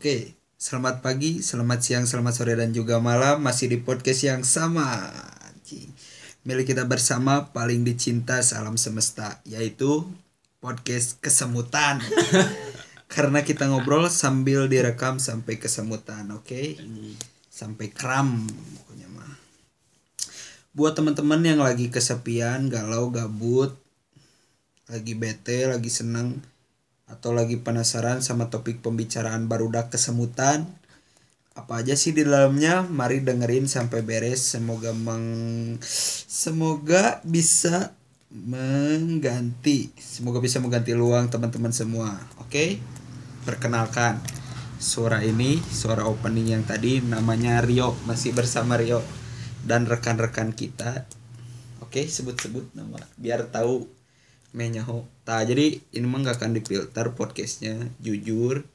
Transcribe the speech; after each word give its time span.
Oke, 0.00 0.32
selamat 0.56 1.04
pagi, 1.04 1.44
selamat 1.44 1.80
siang, 1.84 2.08
selamat 2.08 2.32
sore 2.32 2.56
dan 2.56 2.72
juga 2.72 3.04
malam 3.04 3.36
masih 3.44 3.68
di 3.68 3.84
podcast 3.84 4.24
yang 4.24 4.40
sama. 4.48 5.12
Milik 6.40 6.72
kita 6.72 6.88
bersama 6.88 7.52
paling 7.52 7.84
dicinta 7.84 8.40
salam 8.40 8.80
semesta 8.80 9.44
yaitu 9.44 10.08
podcast 10.56 11.20
kesemutan. 11.20 12.00
Karena 13.12 13.44
kita 13.44 13.68
ngobrol 13.68 14.08
sambil 14.08 14.72
direkam 14.72 15.20
sampai 15.20 15.60
kesemutan, 15.60 16.32
oke? 16.32 16.80
Sampai 17.52 17.92
kram 17.92 18.48
pokoknya 18.80 19.04
mah. 19.12 19.36
Buat 20.72 20.96
teman-teman 20.96 21.44
yang 21.44 21.60
lagi 21.60 21.92
kesepian, 21.92 22.72
galau, 22.72 23.12
gabut, 23.12 23.76
lagi 24.88 25.12
bete, 25.12 25.68
lagi 25.68 25.92
seneng 25.92 26.40
atau 27.10 27.34
lagi 27.34 27.58
penasaran 27.58 28.22
sama 28.22 28.48
topik 28.48 28.80
pembicaraan 28.80 29.50
barudak 29.50 29.90
kesemutan? 29.90 30.70
Apa 31.58 31.82
aja 31.82 31.98
sih 31.98 32.14
di 32.14 32.22
dalamnya? 32.22 32.86
Mari 32.86 33.26
dengerin 33.26 33.66
sampai 33.66 34.06
beres. 34.06 34.54
Semoga 34.54 34.94
meng 34.94 35.76
semoga 36.30 37.18
bisa 37.26 37.92
mengganti. 38.30 39.90
Semoga 39.98 40.38
bisa 40.38 40.62
mengganti 40.62 40.94
luang 40.94 41.26
teman-teman 41.26 41.74
semua. 41.74 42.14
Oke? 42.38 42.78
Perkenalkan 43.42 44.22
suara 44.78 45.20
ini 45.26 45.58
suara 45.58 46.06
opening 46.06 46.54
yang 46.54 46.64
tadi 46.64 47.02
namanya 47.02 47.58
Rio. 47.60 47.98
Masih 48.06 48.30
bersama 48.30 48.78
Rio 48.78 49.02
dan 49.66 49.90
rekan-rekan 49.90 50.54
kita. 50.54 51.04
Oke? 51.82 52.06
Sebut-sebut 52.06 52.70
nama 52.78 53.02
biar 53.18 53.50
tahu 53.50 53.99
menyaho 54.50 55.06
tak 55.22 55.46
jadi 55.50 55.78
ini 55.94 56.06
mah 56.06 56.26
nggak 56.26 56.42
akan 56.42 56.58
difilter 56.58 57.14
podcastnya. 57.14 57.78
Jujur 58.02 58.66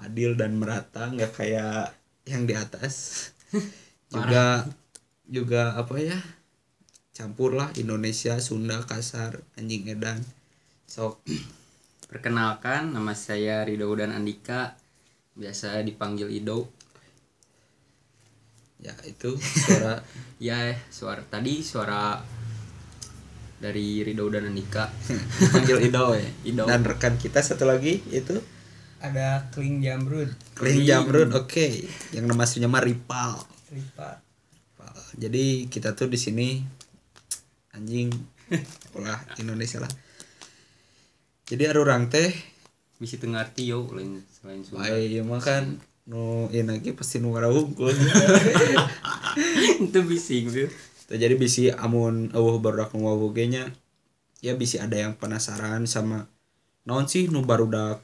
adil 0.00 0.34
dan 0.34 0.56
merata 0.56 1.10
nggak 1.10 1.32
kayak 1.36 1.94
yang 2.26 2.46
di 2.48 2.54
atas. 2.56 3.28
Juga 4.14 4.66
juga 5.30 5.78
apa 5.78 6.02
ya? 6.02 6.18
Campur 7.14 7.54
lah 7.54 7.70
Indonesia 7.78 8.34
Sunda 8.42 8.82
kasar 8.82 9.38
anjing 9.54 9.86
edan 9.86 10.18
sok. 10.90 11.22
Perkenalkan, 12.10 12.90
nama 12.90 13.14
saya 13.14 13.62
Rido 13.62 13.86
dan 13.94 14.10
Andika, 14.10 14.74
biasa 15.38 15.78
dipanggil 15.86 16.26
Ido. 16.26 16.66
ya 18.82 18.90
itu 19.06 19.38
suara. 19.38 20.02
Ya, 20.40 20.72
suara 20.88 21.20
tadi 21.28 21.60
suara 21.60 22.16
dari 23.60 24.00
Rido 24.00 24.24
dan 24.26 24.48
Andika. 24.48 24.88
panggil 25.52 25.78
Ido 25.84 26.16
ya 26.16 26.24
Ido. 26.48 26.64
dan 26.64 26.80
rekan 26.80 27.14
kita 27.14 27.38
satu 27.38 27.68
lagi 27.68 28.00
itu 28.08 28.40
ada 29.00 29.48
Kling 29.52 29.80
Jamrud 29.80 30.32
Kling 30.56 30.84
Jamrud 30.84 31.32
oke 31.32 31.66
yang 32.12 32.24
nama 32.24 32.44
aslinya 32.44 32.66
mah 32.66 32.80
Ripal 32.80 33.36
Ripal. 33.68 34.16
jadi 35.14 35.68
kita 35.68 35.92
tuh 35.92 36.08
di 36.08 36.16
sini 36.16 36.48
anjing 37.72 38.08
ulah 38.92 39.20
Indonesia 39.36 39.78
lah 39.78 39.92
jadi 41.44 41.70
ada 41.70 41.80
orang 41.80 42.08
teh 42.08 42.32
Bisa 42.96 43.16
ngerti 43.16 43.68
yo 43.68 43.84
lain 43.92 44.20
selain 44.28 44.60
Sunda. 44.60 44.84
baik 44.88 45.08
ya 45.08 45.22
makan 45.24 45.80
nu 46.04 46.48
ini 46.48 46.64
lagi 46.64 46.92
pasti 46.92 47.20
nu 47.20 47.32
ngarahungkul 47.32 47.92
Itu 49.80 50.02
bising 50.02 50.50
tuh. 50.50 50.68
Tuh, 51.10 51.18
jadi 51.18 51.34
bisi 51.34 51.74
amun 51.74 52.30
eueuh 52.30 52.62
barudak 52.62 52.94
nu 52.94 53.10
nya 53.50 53.66
ya 54.38 54.54
bisi 54.54 54.78
ada 54.78 54.94
yang 54.94 55.18
penasaran 55.18 55.82
sama 55.90 56.30
naon 56.86 57.10
sih 57.10 57.26
nu 57.26 57.42
barudak 57.42 57.98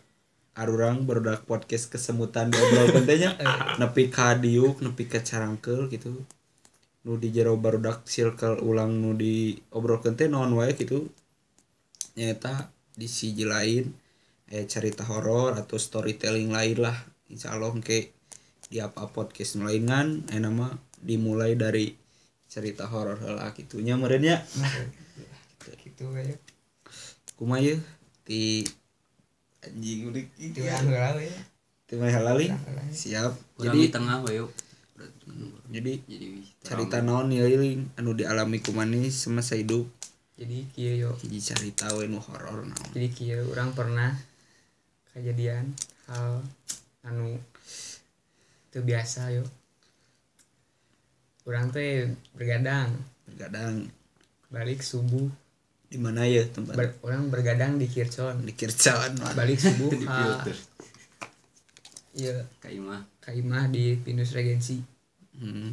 arurang 0.58 1.06
barudak 1.06 1.46
podcast 1.46 1.86
kesemutan 1.86 2.50
diobrol 2.50 3.06
teh 3.06 3.22
nepi 3.78 4.10
ka 4.10 4.34
diuk 4.34 4.82
nepi 4.82 5.06
ka 5.06 5.22
carangkeul 5.22 5.86
gitu. 5.86 6.18
Nu 7.06 7.14
di 7.14 7.30
jero 7.30 7.54
barudak 7.54 8.02
circle 8.10 8.58
ulang 8.58 8.98
nu 8.98 9.14
di 9.14 9.54
obrolkeun 9.70 10.18
teh 10.18 10.26
naon 10.26 10.58
wae 10.58 10.74
gitu. 10.74 11.06
Nyata 12.18 12.74
di 12.90 13.06
siji 13.06 13.46
lain 13.46 13.86
eh 14.50 14.66
cerita 14.66 15.06
horor 15.06 15.54
atau 15.54 15.78
storytelling 15.78 16.50
lain 16.50 16.82
lah. 16.82 16.98
Insya 17.30 17.54
Allah 17.54 17.70
ke 17.78 18.10
di 18.66 18.82
apa 18.82 19.06
podcast 19.14 19.62
lain 19.62 19.86
kan 19.86 20.26
eh 20.34 20.42
nama 20.42 20.74
dimulai 20.98 21.54
dari 21.54 22.05
cerita 22.56 22.88
horor 22.88 23.20
lah 23.20 23.52
gitunya 23.52 24.00
merenya 24.00 24.40
gitu 25.84 26.08
kayak 26.08 26.40
kumaha 27.36 27.60
ye 27.60 27.74
ti 28.24 28.64
anjing 29.60 30.08
udah 30.08 30.24
itu 30.40 30.60
yang 30.64 30.88
galau 30.88 31.20
ya. 31.20 31.36
Ti 31.86 31.94
mah 31.98 32.10
halali 32.10 32.50
siap. 32.90 33.36
Jadi 33.60 33.66
jadi 33.68 33.78
di 33.78 33.90
tengah 33.92 34.16
we 34.26 34.32
yo. 34.40 34.46
jadi 35.70 35.92
Jadi 36.08 36.26
cerita 36.62 37.02
naon 37.02 37.30
ya 37.34 37.46
iling 37.46 37.92
anu 37.98 38.14
dialami 38.14 38.58
kumani 38.62 39.12
semasa 39.12 39.54
hidup? 39.58 39.86
Jadi 40.38 40.66
kia 40.72 40.96
yo 40.96 41.12
jadi 41.20 41.38
cerita 41.38 41.92
we 41.94 42.08
nu 42.08 42.18
horor 42.18 42.66
naon. 42.66 42.90
Jadi 42.94 43.08
kia 43.12 43.38
orang 43.44 43.76
pernah 43.76 44.16
kejadian 45.14 45.76
hal 46.08 46.42
anu 47.06 47.38
itu 48.72 48.78
biasa 48.82 49.30
yo 49.34 49.44
orang 51.46 51.70
teh 51.70 52.10
bergadang. 52.34 52.90
Bergadang. 53.24 53.86
Balik 54.50 54.82
subuh. 54.82 55.30
Di 55.86 55.96
mana 56.02 56.26
ya 56.26 56.42
tempat? 56.50 56.74
Ber- 56.74 56.98
orang 57.06 57.30
bergadang 57.30 57.78
di 57.78 57.86
Kircon. 57.86 58.42
Di 58.42 58.52
Kircon 58.52 59.16
balik 59.38 59.56
subuh 59.56 59.90
Di 60.02 60.06
filter. 60.06 60.56
iya. 62.12 62.36
Kaimah. 62.58 63.06
kaimah 63.22 63.70
di 63.70 63.94
Pinus 63.98 64.34
Regensi. 64.34 64.78
Hmm. 65.36 65.70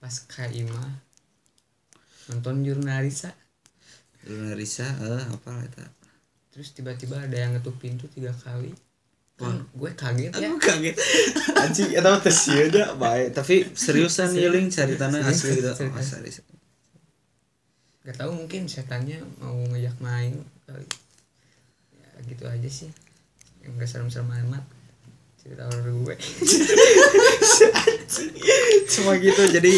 pas 0.00 0.12
kaimah 0.28 0.96
nonton 2.28 2.64
jurnalisa. 2.64 3.32
Luna 4.28 4.52
Risa 4.52 4.84
eh 4.84 5.24
apa 5.32 5.64
eta 5.64 5.84
terus 6.52 6.76
tiba-tiba 6.76 7.16
ada 7.16 7.32
yang 7.32 7.56
ngetuk 7.56 7.80
pintu 7.80 8.04
tiga 8.12 8.36
kali 8.36 8.68
kan 9.40 9.56
gue 9.64 9.90
kaget 9.96 10.32
ya. 10.36 10.48
Aku 10.52 10.58
kaget. 10.60 10.96
Anjing 11.64 11.90
eta 11.96 12.08
mah 12.12 12.20
teh 12.20 12.34
sieun 12.34 12.68
da 12.68 12.92
bae 12.92 13.32
tapi 13.32 13.64
seriusan 13.72 14.36
ieu 14.36 14.52
ling 14.52 14.68
caritana 14.68 15.24
Serius, 15.24 15.32
asli 15.32 15.52
gitu. 15.56 15.70
oh, 15.72 16.04
serius. 16.04 16.36
gak 18.00 18.16
tahu 18.16 18.32
mungkin 18.32 18.68
setannya 18.68 19.20
mau 19.40 19.56
ngajak 19.72 19.96
main 20.00 20.44
kali. 20.68 20.88
Ya 21.96 22.08
gitu 22.28 22.44
aja 22.44 22.68
sih. 22.68 22.90
Yang 23.64 23.72
gak 23.80 23.88
serem-serem 23.88 24.28
amat. 24.48 24.64
Cerita 25.40 25.64
horor 25.68 25.88
gue. 26.04 26.16
Cuma 28.92 29.16
gitu 29.16 29.42
jadi 29.48 29.72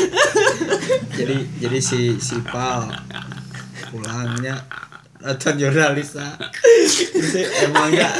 jadi 1.15 1.37
jadi 1.62 1.79
si 1.79 2.19
si 2.19 2.34
Pal 2.43 2.91
pulangnya 3.93 4.65
nonton 5.22 5.55
jurnalis 5.56 6.19
lah 6.19 6.34
Itu 7.15 7.38
emangnya 7.65 8.10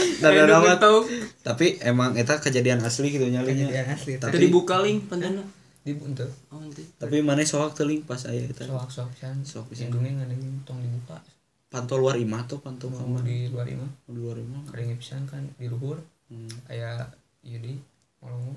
amat. 0.72 0.78
tahu. 0.78 0.98
tapi 1.42 1.76
emang 1.82 2.14
eta 2.14 2.38
kejadian 2.38 2.80
asli 2.80 3.10
gitu 3.10 3.26
nyalinya. 3.26 3.66
Kejadian 3.66 3.88
asli. 3.90 4.12
Tapi- 4.16 4.32
Tadi 4.32 4.46
buka 4.48 4.80
link 4.80 5.10
pantana. 5.10 5.42
di 5.82 5.91
untuk. 5.92 6.30
Oh, 6.48 6.62
nanti. 6.62 6.86
tapi 6.94 7.18
mana 7.20 7.42
soak 7.42 7.74
teling 7.74 8.06
pas 8.06 8.22
aya 8.24 8.46
eta 8.46 8.62
soak 8.62 8.86
soak 8.86 9.10
can 9.18 9.42
Soak 9.42 9.66
hidungnya 9.74 10.22
nggak 10.22 10.30
ada 10.30 10.36
yang 10.38 10.62
tong 10.62 10.78
dibuka. 10.78 11.18
Pantau 11.66 11.98
luar 11.98 12.14
imah 12.14 12.46
tuh 12.46 12.62
pantau 12.62 12.86
mau 12.86 13.02
kamar 13.02 13.26
di 13.26 13.50
luar 13.50 13.66
imah. 13.66 13.91
Di 14.06 14.14
luar 14.14 14.36
imah. 14.38 14.62
Kering 14.70 14.94
pisan 14.94 15.26
kan 15.26 15.42
di 15.58 15.66
luhur. 15.66 15.98
Hmm. 16.30 16.48
kayak 16.64 17.12
yudi 17.44 17.76
molongo 18.22 18.56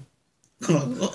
Molongo. 0.65 1.07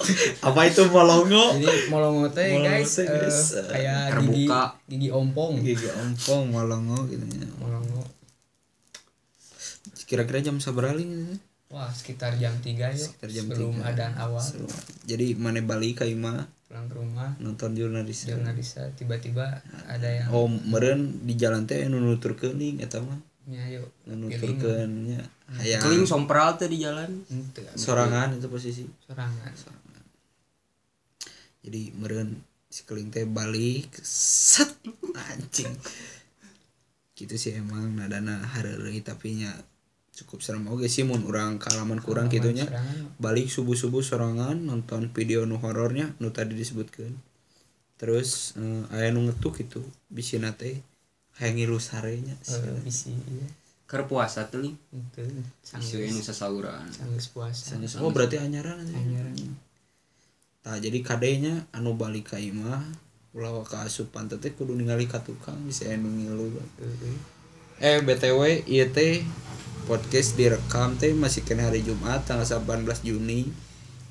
apa 0.46 0.60
itu 0.64 0.82
molongo? 0.88 1.44
Jadi 1.58 1.90
molongo 1.90 2.26
teh 2.30 2.48
guys, 2.60 2.94
guys, 3.02 3.40
eh, 3.56 3.64
kayak 3.66 4.00
gigi 4.22 4.46
terbuka. 4.46 4.62
gigi 4.86 5.08
ompong. 5.10 5.52
Gigi 5.60 5.88
ompong 5.90 6.42
molongo 6.50 6.98
gitu 7.06 7.24
ya. 7.26 7.48
Molongo. 7.58 8.02
Kira-kira 10.06 10.42
jam 10.42 10.58
seberapa 10.58 10.94
ling 10.94 11.38
wah 11.70 11.86
sekitar 11.86 12.34
jam 12.34 12.50
3 12.58 12.66
ya 12.66 12.90
Sekitar 12.98 13.30
jam 13.30 13.46
sebelum 13.46 13.78
tiga. 13.78 13.94
adaan 13.94 14.14
awal. 14.18 14.42
Jadi 15.06 15.38
mana 15.38 15.62
balik 15.62 16.02
ke 16.02 16.10
imah 16.10 16.50
pulang 16.66 16.86
ke 16.86 16.94
rumah. 16.98 17.30
Nonton 17.38 17.74
jurnalis 17.78 18.26
jurnalisa 18.26 18.90
tiba-tiba 18.98 19.62
ada 19.86 20.06
yang 20.06 20.26
oh 20.34 20.46
meren 20.46 21.22
di 21.26 21.38
jalan 21.38 21.66
teh 21.70 21.86
nu 21.86 22.02
nuturkeun 22.02 22.58
ling 22.58 22.78
eta 22.82 22.98
mah 23.02 23.18
nyayo 23.50 23.82
nu 24.06 24.26
nuturkeun 24.26 24.90
nya 25.10 25.20
hayang. 25.58 25.82
Keling 25.82 26.04
sompral 26.06 26.54
tuh 26.54 26.70
di 26.70 26.78
jalan. 26.80 27.26
ente 27.26 27.66
sorangan 27.74 28.38
itu 28.38 28.46
posisi. 28.46 28.86
Sorangan. 29.04 29.50
Jadi 31.60 31.92
meren 31.98 32.40
si 32.70 32.86
keling 32.86 33.10
teh 33.10 33.26
balik 33.26 33.90
set 34.06 34.70
anjing. 35.12 35.74
Gitu 37.18 37.34
sih 37.34 37.58
emang 37.58 37.98
nadana 37.98 38.40
hareureuy 38.56 39.02
tapi 39.02 39.42
nya 39.42 39.52
cukup 40.14 40.40
serem. 40.40 40.70
Oge 40.70 40.86
sih 40.86 41.02
mun 41.02 41.26
urang 41.26 41.58
kalaman 41.58 41.98
kurang 41.98 42.30
gitunya. 42.30 42.64
sorangan 42.64 43.18
balik 43.18 43.50
subuh 43.50 43.76
subuh 43.76 44.00
sorangan 44.00 44.56
nonton 44.56 45.10
video 45.10 45.44
nu 45.44 45.58
horornya 45.58 46.14
nu 46.22 46.30
tadi 46.30 46.54
disebutkan 46.56 47.12
terus 48.00 48.56
eh, 48.56 48.96
aya 48.96 49.12
nu 49.12 49.28
ngetuk 49.28 49.60
itu 49.60 49.84
bisi 50.08 50.40
nate 51.40 51.48
hayang 51.48 51.56
ngilu 51.56 51.80
sarenya 51.80 52.36
eh, 52.36 52.76
bisi 52.84 53.16
iya. 53.16 53.48
keur 53.88 54.04
puasa 54.04 54.44
tuh 54.52 54.60
ling 54.60 54.76
itu 54.92 55.24
isu 55.24 55.40
sanggeus 55.64 56.12
nu 56.12 56.20
sasauran 56.20 56.84
sanggeus 56.92 57.32
puasa 57.32 57.80
oh 58.04 58.12
berarti 58.12 58.36
anyaran 58.36 58.76
aja. 58.84 58.92
anyaran 58.92 59.32
Tah 60.60 60.76
jadi 60.76 61.00
kadenya 61.00 61.64
anu 61.72 61.96
balik 61.96 62.36
ka 62.36 62.36
imah 62.36 62.84
ulah 63.32 63.64
ka 63.64 63.88
asupan 63.88 64.28
teh 64.28 64.52
kudu 64.52 64.76
ningali 64.76 65.08
ka 65.08 65.24
tukang 65.24 65.56
bisa 65.64 65.88
anu 65.88 66.12
ngilu. 66.12 66.52
Eh 67.80 68.04
BTW 68.04 68.68
ieu 68.68 68.84
teh 68.92 69.24
podcast 69.88 70.36
direkam 70.36 71.00
teh 71.00 71.16
masih 71.16 71.48
kena 71.48 71.72
hari 71.72 71.80
Jumat 71.80 72.28
tanggal 72.28 72.44
18 72.44 72.84
Juni 73.08 73.48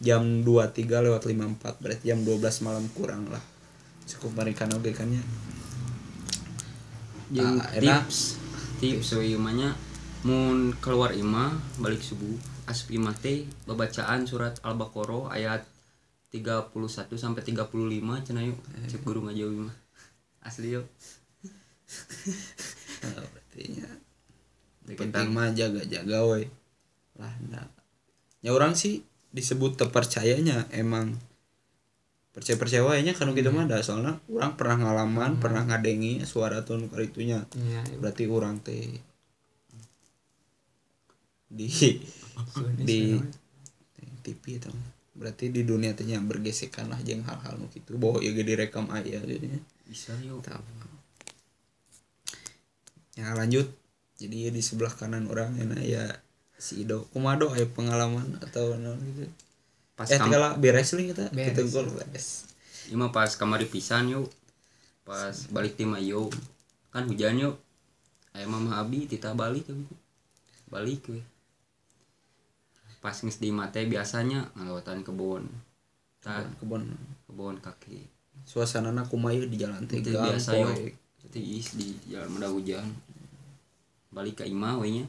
jam 0.01 0.41
23 0.41 0.89
lewat 0.89 1.21
54 1.29 1.77
berarti 1.77 2.03
jam 2.09 2.25
12 2.25 2.65
malam 2.65 2.89
kurang 2.97 3.29
lah. 3.29 3.43
Cukup 4.09 4.33
barikan 4.33 4.73
oge 4.73 4.89
kan 4.89 5.05
ya. 5.05 5.21
Jeung 7.29 7.61
Ah, 7.61 7.69
enak. 7.77 8.05
tips 8.05 8.37
tips 8.79 9.13
so 9.13 9.21
imahnya 9.21 9.73
mun 10.25 10.73
keluar 10.83 11.13
imah 11.15 11.55
balik 11.79 12.01
subuh 12.03 12.35
asup 12.65 12.91
imah 12.91 13.15
teh 13.17 13.47
babacaan 13.65 14.27
surat 14.27 14.57
al-baqarah 14.61 15.31
ayat 15.31 15.61
31 16.29 16.69
sampai 17.17 17.41
35 17.41 17.73
cenah 18.25 18.43
yuk 18.45 18.59
cek 18.85 19.01
guru 19.01 19.25
ngajauh 19.25 19.53
imah 19.53 19.75
asli 20.43 20.77
yuk 20.77 20.85
Nah, 23.01 23.25
berarti 23.33 23.61
nya 23.73 23.89
Dek 24.85 24.93
penting 24.97 25.33
mah 25.33 25.49
jaga-jaga 25.53 26.21
we. 26.29 26.49
Lah 27.17 27.33
nah. 27.49 27.65
Ya 28.41 28.53
orang 28.53 28.73
sih 28.73 29.01
disebut 29.33 29.77
terpercayanya 29.77 30.69
emang 30.69 31.17
percaya 32.39 32.55
percaya 32.55 32.81
wae 32.87 33.03
nya 33.03 33.11
kan 33.11 33.27
gitu 33.35 33.51
mah 33.51 33.67
da 33.67 33.83
soalnya 33.83 34.15
orang 34.31 34.55
pernah 34.55 34.77
ngalaman 34.79 35.43
pernah 35.43 35.67
ngadengi 35.67 36.23
suara 36.23 36.63
tuh 36.63 36.79
karitunya 36.87 37.43
Iya, 37.59 37.83
berarti 37.99 38.23
orang 38.31 38.63
teh 38.63 38.95
di 41.49 41.67
di 42.79 43.19
TV 44.23 44.43
itu 44.61 44.71
berarti 45.19 45.51
di 45.51 45.67
dunia 45.67 45.91
teh 45.91 46.07
nya 46.07 46.23
bergesekan 46.23 46.87
lah 46.87 47.01
jeung 47.03 47.27
hal-hal 47.27 47.59
nu 47.59 47.67
kitu. 47.67 47.99
Bahwa 47.99 48.23
ieu 48.23 48.31
ge 48.31 48.47
direkam 48.47 48.87
aya 48.87 49.19
gitu 49.19 49.45
nya. 49.51 49.59
Bisa 49.83 50.15
yuk. 50.23 50.47
Ya 53.19 53.35
lanjut. 53.35 53.67
Jadi 54.15 54.47
ya 54.47 54.49
di 54.55 54.63
sebelah 54.63 54.95
kanan 54.95 55.27
orang 55.27 55.59
enak 55.59 55.83
ya 55.83 56.05
si 56.55 56.87
Ido. 56.87 57.03
Kumado 57.11 57.51
aya 57.51 57.67
pengalaman 57.67 58.39
atau 58.39 58.79
naon 58.79 59.03
gitu 59.11 59.27
pas 59.99 60.07
eh 60.07 60.15
tinggal 60.15 60.55
beres 60.55 60.95
lagi 60.95 61.11
kita 61.11 61.27
Beres. 61.35 61.47
kita 61.51 61.61
gol 61.75 61.87
beres. 61.91 62.47
Imah 62.87 63.11
pas 63.11 63.35
kamari 63.35 63.67
pisan 63.67 64.07
yuk. 64.07 64.31
Pas 65.03 65.35
balik 65.51 65.75
tim 65.75 65.91
yuk 65.99 66.31
kan 66.95 67.03
hujan 67.03 67.35
yuk. 67.35 67.59
Aya 68.31 68.47
mama 68.47 68.79
abi 68.79 69.11
tita 69.11 69.35
balik 69.35 69.67
gitu 69.67 69.83
balik 70.71 71.03
we 71.11 71.19
pas 73.03 73.15
geus 73.15 73.43
di 73.43 73.51
mate 73.51 73.83
biasanya 73.83 74.55
ngalawatan 74.55 75.03
kebon. 75.03 75.43
Tah 76.23 76.47
kebon 76.63 76.87
kebon. 77.27 77.59
kaki. 77.59 78.07
Suasana 78.47 79.03
kumayu 79.03 79.51
di 79.51 79.59
jalan 79.59 79.83
gang 79.83 79.99
biasa 79.99 80.55
yuk. 80.55 80.95
Tiis 81.27 81.75
di 81.75 81.91
jalan 82.07 82.39
mudah 82.39 82.47
hujan. 82.47 82.87
Balik 84.15 84.39
ke 84.39 84.47
imah 84.47 84.79
we 84.79 85.03
nya. 85.03 85.05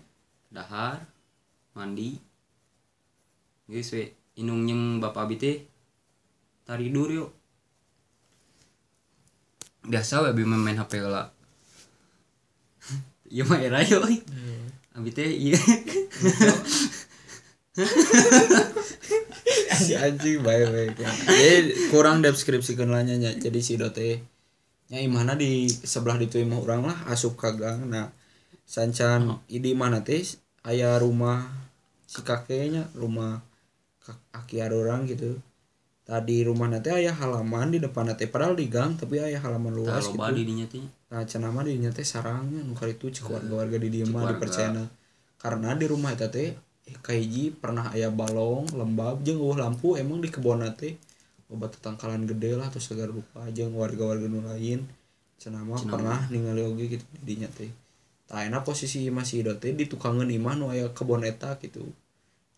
Dahar 0.50 1.06
mandi. 1.78 2.18
Geus 3.70 3.94
we 3.94 4.18
inung 4.40 4.64
nyeng 4.64 5.04
bapak 5.04 5.28
abi 5.28 5.36
teh 5.36 5.56
taridur 6.64 7.12
yuk. 7.12 7.30
Biasa 9.84 10.24
we 10.24 10.32
abi 10.32 10.42
main 10.48 10.80
HP 10.80 11.04
lah. 11.04 11.28
Iya 13.30 13.46
mah 13.46 13.62
era 13.62 13.78
yuk 13.84 14.02
abi 14.96 15.10
teh 15.14 15.28
iya. 15.28 15.60
Si 19.80 19.96
anjing 19.96 20.44
baik 20.44 20.68
baik 20.68 20.92
jadi 21.00 21.88
kurang 21.88 22.20
deskripsikan 22.20 22.92
lah 22.92 23.00
nya 23.06 23.16
jadi 23.16 23.60
si 23.64 23.80
dote 23.80 24.20
nya 24.90 24.98
imahna 25.00 25.38
di 25.38 25.70
sebelah 25.70 26.18
ditu 26.18 26.42
imah 26.42 26.58
orang 26.60 26.82
lah 26.90 26.98
asup 27.08 27.38
ka 27.38 27.54
gang. 27.54 27.86
Nah 27.86 28.10
sancan 28.66 29.38
idi 29.46 29.72
mana 29.78 30.02
teh 30.02 30.26
aya 30.66 30.98
rumah 30.98 31.46
si 32.10 32.20
kakeknya 32.26 32.90
rumah 32.98 33.40
ada 34.58 34.74
orang 34.76 35.06
gitu. 35.06 35.38
Tadi 36.10 36.42
rumah 36.42 36.66
nanti 36.66 36.90
aya 36.90 37.14
halaman 37.14 37.70
di 37.70 37.78
depan 37.78 38.10
teh 38.18 38.26
padahal 38.26 38.58
di 38.58 38.66
gang 38.66 38.98
tapi 38.98 39.22
aya 39.22 39.38
halaman 39.38 39.70
tah 39.70 39.78
luas 39.78 40.04
gitu. 40.10 40.18
loba 40.18 40.34
di 40.34 40.42
dinya 40.42 40.66
teh. 40.66 40.82
Nah 40.82 41.22
cenah 41.22 41.54
mah 41.54 41.62
dinya 41.62 41.90
teh 41.94 42.02
sarangnya 42.02 42.66
nu 42.66 42.74
itu 42.74 43.06
cek 43.14 43.30
warga-warga 43.30 43.78
di 43.78 43.88
dieu 43.94 44.10
mah 44.10 44.26
warga. 44.26 44.34
dipercayana 44.34 44.84
karena 45.38 45.70
di 45.78 45.86
rumah 45.86 46.10
eta 46.10 46.26
teh 46.26 46.50
eh, 46.58 46.96
kahiji 46.98 47.54
pernah 47.54 47.94
aya 47.94 48.10
balong 48.10 48.66
lembab 48.74 49.22
jeung 49.22 49.38
eueuh 49.38 49.62
lampu 49.62 49.94
emang 49.94 50.18
di 50.18 50.34
kebon 50.34 50.66
teh 50.74 50.98
obat 51.46 51.78
tetangkalan 51.78 52.26
gede 52.26 52.58
lah 52.58 52.66
atau 52.66 52.82
segala 52.82 53.14
rupa 53.14 53.46
jeung 53.54 53.78
warga-warga 53.78 54.26
nu 54.26 54.42
lain. 54.42 54.82
Cenah 55.38 55.62
mah 55.62 55.78
pernah 55.78 56.26
ningali 56.26 56.66
oge 56.66 56.90
gitu 56.90 57.06
di 57.22 57.38
dinya 57.38 57.46
teh. 57.46 57.70
Tah 58.26 58.42
enak 58.42 58.66
posisi 58.66 59.06
masih 59.14 59.46
ido 59.46 59.54
teh 59.54 59.70
di 59.78 59.86
tukangan 59.86 60.26
imah 60.26 60.54
nu 60.58 60.74
aya 60.74 60.90
kebon 60.90 61.22
eta 61.22 61.54
gitu. 61.62 61.86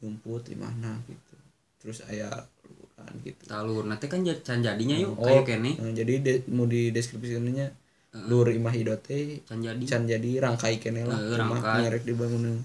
Nyumput 0.00 0.48
imahna 0.48 0.96
gitu 1.04 1.31
terus 1.82 2.06
aya 2.06 2.30
luran 3.02 3.12
gitu. 3.26 3.42
Talur. 3.50 3.84
Nanti 3.84 4.06
kan 4.06 4.22
can 4.22 4.62
jadinya 4.62 4.94
yuk. 4.94 5.18
Oh, 5.18 5.26
kayu 5.26 5.42
kene 5.42 5.74
nah, 5.82 5.90
jadi 5.90 6.14
de- 6.22 6.46
mau 6.54 6.70
di 6.70 6.94
deskripsikannya 6.94 7.66
lur 8.30 8.46
imah 8.46 8.74
ido 8.76 8.94
teh 9.00 9.42
can 9.42 9.58
jadi. 9.58 9.82
can 9.82 10.06
jadi 10.06 10.30
rangkai 10.38 10.78
kene 10.78 11.02
lah. 11.02 11.18
Eh, 11.18 11.34
rumah 11.34 11.58
rangkai. 11.58 11.80
ngerek 11.90 12.04
dibangun. 12.06 12.62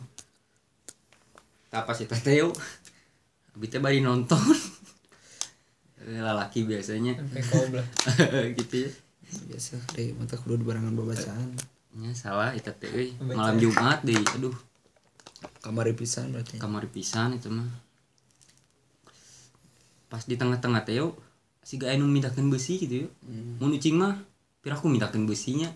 Tak 1.73 1.83
pas 1.89 1.97
itu 1.97 2.13
teh 2.13 2.35
yuk. 2.45 2.53
Abi 3.57 3.65
teh 3.65 3.81
bari 3.81 3.99
nonton. 4.05 4.37
Eh, 6.07 6.23
lalaki 6.23 6.63
biasanya. 6.63 7.19
Gitu 8.57 8.75
ya. 8.87 8.89
Biasa 9.51 9.75
deh 9.91 10.15
mata 10.15 10.39
kudu 10.39 10.63
di 10.63 10.63
barangan 10.63 10.95
babacaan 10.95 11.51
nya 11.97 12.13
salah 12.13 12.53
itu 12.53 12.69
teh 12.77 12.87
euy. 12.93 13.09
malam 13.19 13.59
Jumat 13.59 14.05
deh. 14.07 14.15
Aduh. 14.15 14.55
Kamar 15.59 15.89
pisan 15.97 16.31
berarti. 16.31 16.61
Kamar 16.61 16.87
pisan 16.87 17.35
itu 17.35 17.51
mah 17.51 17.67
pas 20.07 20.23
di 20.23 20.35
tengah-tengah 20.39 20.83
yuk 20.95 21.15
si 21.67 21.75
gak 21.75 21.91
anu 21.99 22.07
mindakeun 22.07 22.47
besi 22.47 22.79
gitu 22.79 23.07
yuk 23.07 23.11
mau 23.59 23.67
nucing 23.67 23.99
mah 23.99 24.15
piraku 24.63 24.87
mindakeun 24.87 25.27
besinya. 25.27 25.67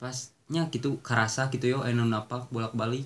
Pasnya 0.00 0.66
gitu 0.72 0.98
karasa 1.04 1.52
gitu 1.52 1.68
yo 1.68 1.78
anu 1.84 2.08
napak 2.08 2.48
bolak-balik. 2.48 3.04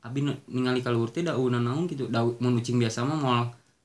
Abi 0.00 0.24
nu- 0.24 0.40
ningali 0.48 0.80
kaluhur 0.80 1.12
teh 1.12 1.20
daun 1.20 1.52
naon 1.56 1.84
gitu 1.88 2.08
daun 2.08 2.36
mau 2.40 2.52
nucing 2.52 2.80
biasa 2.80 3.04
mah 3.04 3.18
moal 3.20 3.40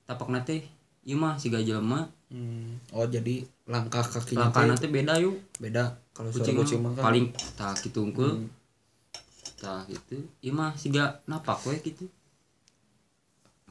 tapak 0.08 0.32
nate 0.32 0.64
ieu 1.04 1.18
mah 1.20 1.36
si 1.40 1.52
jelema 1.52 2.08
Hmm. 2.26 2.82
oh 2.90 3.06
jadi 3.06 3.46
langkah 3.70 4.02
kakinya 4.02 4.50
langkahna 4.50 4.74
teh 4.74 4.90
teh 4.90 4.92
beda 4.92 5.14
yuk 5.22 5.38
beda. 5.62 5.94
Kalau 6.10 6.34
kucing, 6.34 6.58
kucing 6.58 6.82
mah 6.82 6.90
mah 6.90 6.98
kan. 6.98 7.04
paling 7.06 7.26
tah 7.54 7.74
gitu 7.78 8.02
unggul. 8.02 8.50
Tah 9.62 9.86
gitu. 9.86 10.26
Ieu 10.42 10.52
mah 10.52 10.74
siga 10.74 11.22
napak 11.30 11.62
we 11.70 11.78
gitu 11.86 12.10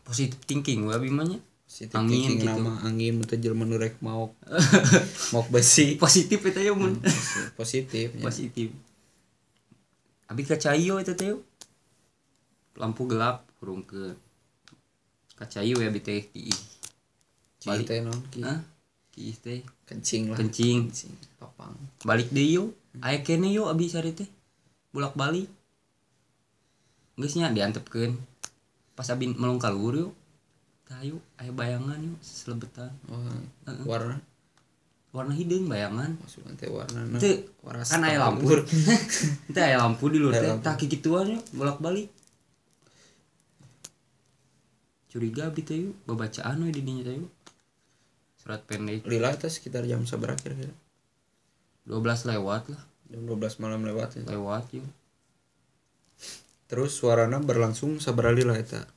positive 0.05 0.41
thinking 0.45 0.85
we 0.85 0.93
abi 0.93 1.09
mah 1.09 1.25
nya 1.25 1.41
si 1.75 1.89
angin 1.91 2.39
gitu. 2.39 2.47
nama 2.47 2.79
angin 2.87 3.19
itu 3.19 3.35
jelema 3.41 3.65
nu 3.67 3.81
rek 3.81 3.99
mau 3.99 4.31
mau 5.35 5.43
besi. 5.51 5.99
Positif 5.99 6.39
eta 6.47 6.63
ya 6.63 6.71
mun. 6.71 7.01
Positif 7.59 8.15
ya. 8.15 8.23
positif. 8.23 8.69
Abi 10.31 10.47
kacayo 10.47 11.03
eta 11.03 11.19
teh 11.19 11.35
lampu 12.79 13.11
gelap 13.11 13.43
kurung 13.59 13.83
ke. 13.83 14.15
Kacayo 15.35 15.83
ya 15.83 15.91
teh 15.91 16.31
kiih. 16.31 16.61
Ci 17.59 17.75
teh 17.83 17.99
non 18.05 18.23
ki 18.31 18.45
kiih 19.11 19.37
teh. 19.41 19.61
Kencing 19.89 20.31
lah. 20.31 20.39
Kencing. 20.39 20.95
Kencing 20.95 21.15
papang 21.43 21.75
balik 22.07 22.31
deh 22.31 22.45
yuk 22.45 22.71
aya 23.03 23.21
kene 23.27 23.51
yuk 23.51 23.67
abi 23.67 23.91
sari 23.91 24.15
teh. 24.15 24.29
Bolak 24.95 25.19
balik 25.19 25.51
geus 27.19 27.35
nya 27.35 27.51
diantepkeun 27.51 28.15
pas 28.95 29.07
abi 29.11 29.27
melong 29.35 29.59
kaluhur 29.59 29.95
yuk 29.99 30.13
tah 30.87 31.03
yuk 31.03 31.19
aya 31.39 31.51
bayangan 31.51 31.99
yuk 31.99 32.19
selebetan 32.23 32.95
oh, 33.11 33.27
warna? 33.87 34.23
Warna 35.15 35.31
hideung 35.31 35.71
bayangan. 35.71 36.19
Maksudnya 36.19 36.59
teh 36.59 36.67
warna 36.67 37.07
waras 37.63 37.87
kan 37.87 38.03
aya 38.03 38.19
lampu. 38.19 38.51
Teh 39.55 39.63
aya 39.63 39.79
lampu 39.79 40.11
di 40.11 40.19
luar 40.19 40.35
teh. 40.35 40.51
tah 40.59 40.75
kikituan 40.75 41.39
yuk 41.39 41.43
bolak 41.55 41.79
balik 41.79 42.11
curiga 45.07 45.47
abi 45.47 45.63
teh 45.63 45.79
yuk 45.87 45.95
babacaan 46.11 46.67
we 46.67 46.75
di 46.75 46.83
dinya 46.83 47.07
teh 47.07 47.15
yuk. 47.23 47.31
Surat 48.43 48.67
pendek. 48.67 49.07
Lila 49.07 49.31
itu 49.33 49.47
sekitar 49.47 49.87
jam 49.87 50.03
seberapa 50.05 50.37
kira-kira. 50.37 50.75
12 51.87 52.35
lewat 52.35 52.75
lah. 52.75 52.83
Jam 53.09 53.23
12 53.25 53.63
malam 53.63 53.87
lewat 53.87 54.19
ya. 54.19 54.23
lewat 54.27 54.67
yuk 54.75 54.87
terus 56.65 56.97
suarana 56.97 57.41
berlangsung 57.41 58.01
sabar 58.01 58.33
lila 58.33 58.57
eta. 58.57 58.89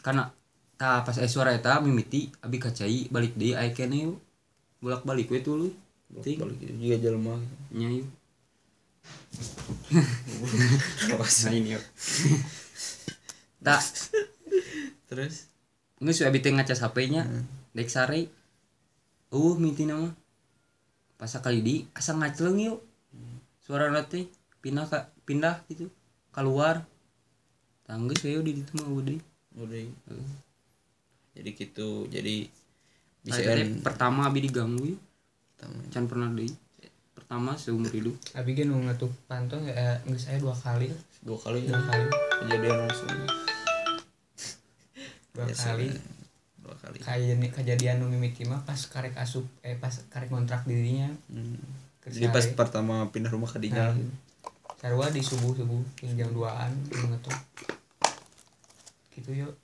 Karena 0.00 0.32
ta 0.74 1.04
pas 1.04 1.16
aya 1.16 1.28
suara 1.30 1.54
eta 1.54 1.80
mimiti 1.80 2.32
abi 2.42 2.58
kacai 2.58 3.08
balik 3.12 3.36
deui 3.38 3.54
aya 3.54 3.70
kene 3.72 4.16
bolak 4.80 5.04
balik 5.04 5.30
we 5.32 5.40
tuluy 5.44 5.72
ting. 6.24 6.40
Balik 6.40 6.58
itu 6.60 6.74
juga 6.76 6.96
jelema 7.00 7.34
nya 7.72 7.88
yuk. 7.92 8.08
Nah. 11.04 11.52
ini 11.52 11.76
yuk. 11.76 11.84
Tak 13.60 13.80
terus? 15.08 15.48
Nggak 16.00 16.14
sudah 16.16 16.32
bikin 16.32 16.56
ngaca 16.56 16.74
HP-nya 16.76 17.22
dek 17.76 17.88
sare. 17.92 18.28
Uh 19.32 19.56
minti 19.60 19.84
nama. 19.84 20.08
Pas 21.20 21.32
kali 21.40 21.60
di 21.60 21.76
asa 21.92 22.16
ngaceleng 22.16 22.58
yuk. 22.60 22.80
Suara 23.64 23.88
nanti 23.88 24.28
pindah 24.60 24.84
ka, 24.88 25.08
pindah 25.24 25.64
gitu 25.72 25.88
keluar. 26.34 26.82
Tangga 27.86 28.16
saya 28.18 28.40
di 28.42 28.58
itu 28.58 28.72
mah 28.80 28.88
udah 28.90 29.18
udah 29.54 29.80
jadi 31.34 31.50
gitu 31.54 32.06
jadi 32.10 32.46
bisa 33.26 33.42
bisa 33.42 33.82
pertama 33.82 34.30
abi 34.30 34.46
diganggu 34.46 34.94
yuk 34.94 35.00
pertama. 35.54 35.78
can 35.90 36.04
pernah 36.06 36.28
deh 36.30 36.50
pertama 37.14 37.56
seumur 37.56 37.88
hidup. 37.88 38.14
Abi 38.36 38.52
kan 38.52 38.68
nu 38.68 38.84
ngatup 38.84 39.08
pantong 39.24 39.64
ya 39.64 39.96
nggak 40.04 40.20
saya 40.20 40.36
dua 40.36 40.52
kali. 40.52 40.92
Dua 41.24 41.38
kali. 41.40 41.64
Dua 41.64 41.80
kali. 41.80 42.06
Kejadian 42.44 42.76
langsung. 42.84 43.08
Dua 45.34 45.50
Biasa, 45.50 45.74
kali. 45.74 45.88
dua 46.62 46.74
kali. 46.78 46.98
Kayak 47.00 47.50
kejadian 47.56 48.04
nu 48.04 48.12
mimiti 48.12 48.44
mah 48.46 48.62
pas 48.62 48.76
karek 48.76 49.16
asup 49.18 49.42
eh 49.64 49.74
pas 49.74 49.90
karek 50.12 50.28
kontrak 50.28 50.62
dirinya. 50.68 51.10
Hmm. 51.32 51.58
jadi 52.04 52.28
pas 52.28 52.44
pertama 52.52 53.08
pindah 53.08 53.32
rumah 53.32 53.48
ke 53.48 53.56
dinya 53.56 53.88
Nah, 53.88 53.96
sarua 54.84 55.08
di 55.08 55.24
subuh 55.24 55.56
subuh 55.56 55.80
jam 56.12 56.28
duaan 56.36 56.68
nu 56.92 57.08
ngatup 57.08 57.32
gitu 59.16 59.32
yuk. 59.32 59.56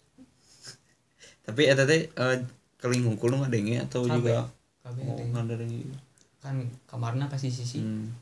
Tapi 1.45 1.69
eta 1.69 1.85
teh 1.85 2.09
eh, 2.09 2.37
keling 2.81 3.05
hungkul 3.05 3.37
nu 3.37 3.45
ngadenge 3.45 3.85
atau 3.85 4.09
Kabeh. 4.09 4.17
juga 4.17 4.49
kabeh 4.81 5.05
oh 5.05 5.21
teh. 5.21 5.29
ngadenge 5.29 5.93
kan 6.41 6.57
kamarna 6.89 7.29
pasti 7.29 7.53
sisi. 7.53 7.85
Hmm. 7.85 8.17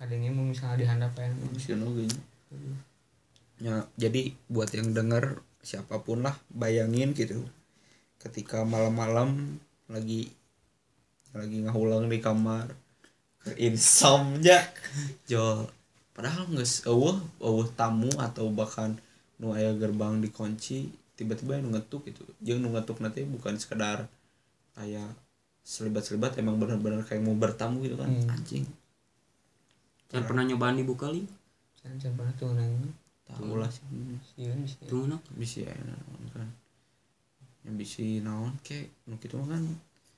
Kadangnya 0.00 0.32
mau 0.32 0.48
misalnya 0.48 0.80
dihandap 0.80 1.12
ya 1.12 1.28
nya. 1.28 2.16
ya 3.60 3.74
jadi 4.00 4.32
buat 4.48 4.72
yang 4.72 4.96
denger 4.96 5.44
siapa 5.60 6.00
pun 6.08 6.24
lah 6.24 6.40
bayangin 6.48 7.12
gitu. 7.12 7.44
Ketika 8.16 8.64
malam-malam 8.64 9.60
lagi 9.92 10.32
lagi 11.36 11.68
ngahulang 11.68 12.08
di 12.08 12.16
kamar 12.24 12.72
insomnia 13.60 14.72
jol 15.28 15.68
padahal 16.14 16.46
nggak 16.48 16.86
eueuh 16.86 17.18
eueuh 17.42 17.68
tamu 17.74 18.10
atau 18.16 18.48
bahkan 18.54 18.94
nu 19.42 19.50
aya 19.50 19.74
gerbang 19.74 20.22
dikunci 20.22 20.88
tiba-tiba 21.18 21.58
nu 21.58 21.74
ngetuk 21.74 22.06
gitu 22.06 22.22
jeung 22.38 22.62
nu 22.62 22.70
ngetuk 22.70 23.02
nanti 23.02 23.26
bukan 23.26 23.58
sekedar 23.58 24.06
kayak 24.78 25.10
selibat-selibat 25.64 26.36
emang 26.36 26.60
benar-benar 26.60 27.02
kayak 27.08 27.24
mau 27.24 27.32
bertamu 27.32 27.80
gitu 27.82 27.96
kan. 27.96 28.12
Hmm. 28.12 28.34
anjing. 28.36 28.68
Can 30.12 30.28
pernah 30.28 30.44
nyobaan 30.44 30.78
ibu 30.78 30.94
kali 30.94 31.24
kan 31.80 31.96
saya 32.00 32.12
pernah 32.16 32.32
tuh 32.36 32.52
nang 32.52 32.72
tahu 33.24 33.56
lah 33.56 33.68
sih. 33.72 33.82
Tuh 34.84 35.08
nak 35.08 35.24
bisa 35.40 35.64
ya 35.64 35.72
naon 35.72 36.22
kan. 36.30 36.48
Yang 37.64 37.74
bisa 37.80 38.04
naon 38.20 38.52
kayak 38.60 38.92
nu 39.08 39.16
mah 39.16 39.48
kan 39.48 39.62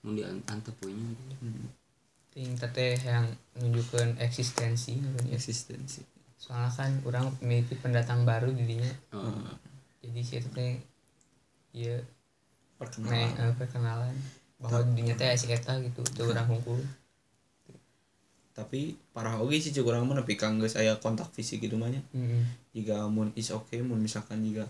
mau 0.02 0.12
diantep 0.14 0.74
punya 0.78 1.02
hmm, 1.42 1.66
ting 2.36 2.52
teteh 2.52 3.00
yang 3.00 3.24
menunjukkan 3.56 4.20
eksistensi. 4.20 5.00
Eksistensi. 5.32 6.04
Soalnya 6.36 6.68
kan 6.68 6.92
orang 7.08 7.32
memiliki 7.40 7.80
pendatang 7.80 8.28
baru 8.28 8.52
dirinya 8.52 8.92
oh, 9.16 9.56
jadi 10.04 10.20
si 10.20 10.36
itu 10.36 10.52
teh 10.52 10.76
iya 11.72 11.96
nih 11.96 12.04
perkenalan 12.76 13.32
eh, 13.40 13.54
perkenalan. 13.56 14.14
Bahwa 14.60 14.84
dirinya 14.92 15.16
teh 15.16 15.32
si 15.32 15.48
eta 15.48 15.80
gitu 15.80 16.04
tuh 16.04 16.28
orang 16.36 16.52
hukum 16.52 16.76
tapi 18.56 18.96
parah 19.12 19.36
oge 19.36 19.60
sih 19.60 19.68
cek 19.68 19.84
urang 19.84 20.08
mah 20.08 20.16
nepi 20.16 20.32
ka 20.32 20.48
geus 20.56 20.80
aya 20.80 20.96
kontak 20.96 21.28
fisik 21.36 21.60
gitu 21.60 21.76
mah 21.76 21.92
nya. 21.92 22.00
Hmm. 22.16 22.40
jika 22.72 23.04
mun 23.04 23.28
is 23.36 23.52
okay 23.52 23.84
mun 23.84 24.00
misalkan 24.00 24.40
jika 24.40 24.64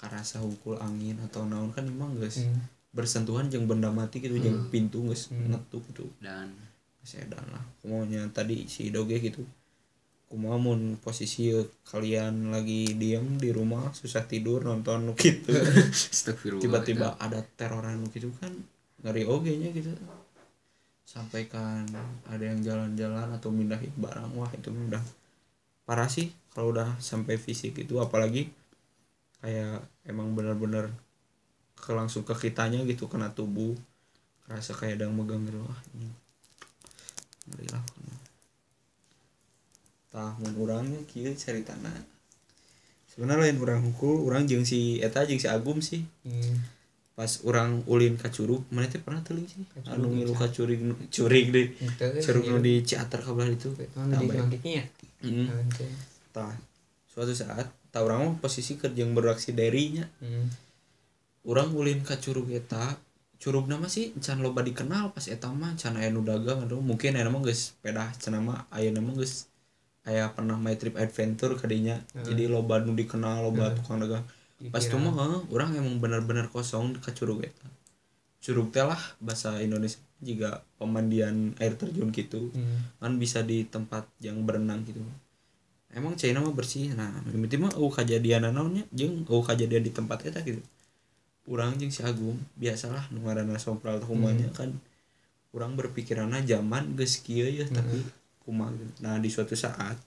karasa 0.00 0.40
hukul 0.40 0.80
angin 0.80 1.20
atau 1.20 1.44
naon 1.44 1.68
kan 1.76 1.84
emang 1.84 2.16
geus 2.16 2.40
Hmm. 2.40 2.64
bersentuhan 2.96 3.52
jeung 3.52 3.68
benda 3.68 3.92
mati 3.92 4.16
gitu 4.24 4.40
jeung 4.40 4.64
pintu 4.72 5.04
geus 5.04 5.28
Hmm. 5.28 5.52
ngetuk 5.52 5.84
gitu. 5.92 6.08
Dan 6.24 6.56
geus 7.02 7.18
edan 7.18 7.42
lah 7.50 7.64
kumanya 7.82 8.22
tadi 8.30 8.70
si 8.70 8.94
doge 8.94 9.18
gitu. 9.18 9.42
Kumaha 10.30 10.56
mun 10.56 10.96
posisi 10.96 11.52
kalian 11.84 12.54
lagi 12.54 12.96
diem 12.96 13.36
di 13.36 13.52
rumah 13.52 13.90
susah 13.92 14.24
tidur 14.24 14.64
nonton 14.64 15.10
gitu. 15.18 15.50
Tiba-tiba 16.62 17.18
ada 17.18 17.42
teroran 17.58 18.06
gitu 18.14 18.30
kan 18.38 18.54
ngeri 19.02 19.26
oge 19.26 19.52
nya 19.58 19.74
gitu. 19.74 19.90
Sampaikan 21.02 21.84
ada 22.30 22.40
yang 22.40 22.62
jalan-jalan 22.62 23.34
atau 23.34 23.50
mindahin 23.50 23.92
barang 23.98 24.32
wah 24.38 24.48
itu 24.54 24.70
udah 24.70 25.02
parah 25.84 26.08
sih 26.08 26.30
kalau 26.54 26.70
udah 26.70 26.96
sampai 27.02 27.36
fisik 27.36 27.82
itu. 27.82 27.98
Apalagi 27.98 28.48
kayak 29.42 29.82
emang 30.06 30.38
benar-benar 30.38 30.94
ke 31.74 31.90
langsung 31.92 32.22
ke 32.22 32.32
kitanya 32.38 32.78
gitu 32.86 33.10
kena 33.10 33.34
tubuh 33.34 33.74
rasa 34.46 34.70
kayak 34.72 35.02
ada 35.02 35.10
yang 35.10 35.18
megang 35.18 35.44
gitu. 35.44 35.60
Wah 35.60 35.82
ini 35.98 36.21
tahun 40.12 40.52
orangnya 40.60 41.00
kieu 41.08 41.32
ceritana 41.32 41.88
sebenarnya 43.08 43.48
lain 43.48 43.58
orang 43.60 43.80
hukul 43.82 44.24
orang 44.24 44.44
jeung 44.44 44.64
si 44.64 45.00
eta 45.00 45.24
jeung 45.24 45.40
si 45.40 45.48
Agum 45.48 45.80
sih 45.80 46.04
Hmm. 46.24 46.56
pas 47.12 47.28
orang 47.44 47.84
ulin 47.84 48.16
ka 48.16 48.28
curug 48.28 48.64
mana 48.68 48.88
teh 48.88 48.96
pernah 48.96 49.20
teuling 49.20 49.44
sih 49.44 49.60
anu 49.84 50.08
ngilu 50.10 50.32
Ca. 50.32 50.48
ka 50.48 50.64
curig 51.08 51.46
deh 51.48 51.66
curug 52.24 52.44
nu 52.46 52.56
di 52.58 52.80
Ciater 52.80 53.20
kabelah 53.20 53.52
itu 53.52 53.68
nu 53.68 53.76
di 53.76 53.88
Tambah. 54.16 54.36
mangkiknya 54.38 54.72
ya? 54.80 54.84
Hmm. 55.22 55.46
Gitu. 55.68 55.84
tah 56.32 56.56
suatu 57.08 57.32
saat 57.32 57.68
tah 57.92 58.00
urang 58.00 58.24
mah 58.24 58.36
posisi 58.40 58.80
kerja 58.80 59.04
yang 59.04 59.12
beraksi 59.12 59.52
darinya 59.52 60.08
Hmm. 60.20 60.48
orang 61.44 61.68
ulin 61.72 62.00
ka 62.00 62.16
curug 62.16 62.48
eta 62.48 62.96
curug 63.42 63.66
nama 63.66 63.90
sih 63.90 64.14
can 64.22 64.38
loba 64.38 64.62
dikenal 64.62 65.10
pas 65.10 65.26
eta 65.26 65.50
mah 65.50 65.74
can 65.74 65.98
aya 65.98 66.14
nu 66.14 66.22
dagang 66.22 66.62
aduh 66.62 66.78
mungkin 66.78 67.18
aya 67.18 67.26
nama 67.26 67.42
geus 67.42 67.74
sepeda 67.74 68.06
can 68.22 68.38
nama 68.38 68.70
aya 68.70 68.94
nama 68.94 69.10
geus 69.18 69.50
aya 70.06 70.30
pernah 70.30 70.54
my 70.54 70.78
trip 70.78 70.94
adventure 70.94 71.58
kadinya. 71.58 71.98
Jadi 72.14 72.46
loba 72.46 72.78
nu 72.78 72.94
dikenal 72.94 73.42
loba 73.42 73.74
tukang 73.74 73.98
dagang. 73.98 74.22
Pas 74.70 74.82
itu 74.82 74.94
mah 74.94 75.42
urang 75.50 75.74
emang 75.74 75.98
bener-bener 75.98 76.46
kosong 76.54 76.94
ka 77.02 77.10
curug 77.10 77.42
eta. 77.42 77.66
Curug 78.38 78.70
teh 78.70 78.86
lah 78.86 78.98
bahasa 79.18 79.58
Indonesia 79.58 79.98
juga 80.22 80.62
pemandian 80.78 81.52
air 81.58 81.74
terjun 81.74 82.14
gitu 82.14 82.54
Hmm. 82.54 82.94
kan 83.02 83.18
bisa 83.18 83.42
di 83.42 83.66
tempat 83.66 84.06
yang 84.22 84.46
berenang 84.46 84.86
gitu 84.86 85.02
emang 85.92 86.14
China 86.14 86.46
mah 86.46 86.54
bersih 86.54 86.94
nah 86.94 87.10
mimiti 87.26 87.58
mah 87.58 87.74
uh 87.74 87.90
kejadian 87.90 88.46
naonnya 88.48 88.86
jeung 88.94 89.26
uh 89.26 89.42
kejadian 89.42 89.82
di 89.82 89.90
tempat 89.90 90.22
eta 90.30 90.40
gitu 90.46 90.62
urang 91.50 91.74
jeung 91.74 91.90
si 91.90 92.06
Agung 92.06 92.38
biasalah 92.54 93.10
nu 93.10 93.26
ngaranna 93.26 93.58
sompral 93.58 93.98
teh 93.98 94.06
kumanya 94.06 94.46
kan 94.54 94.70
urang 95.50 95.74
berpikiranna 95.74 96.40
zaman 96.46 96.94
geus 96.94 97.18
kieu 97.20 97.50
ya 97.50 97.66
tapi 97.66 97.98
kumaha 98.46 98.70
gitu. 98.74 98.92
nah 99.02 99.18
di 99.18 99.26
suatu 99.26 99.58
saat 99.58 99.98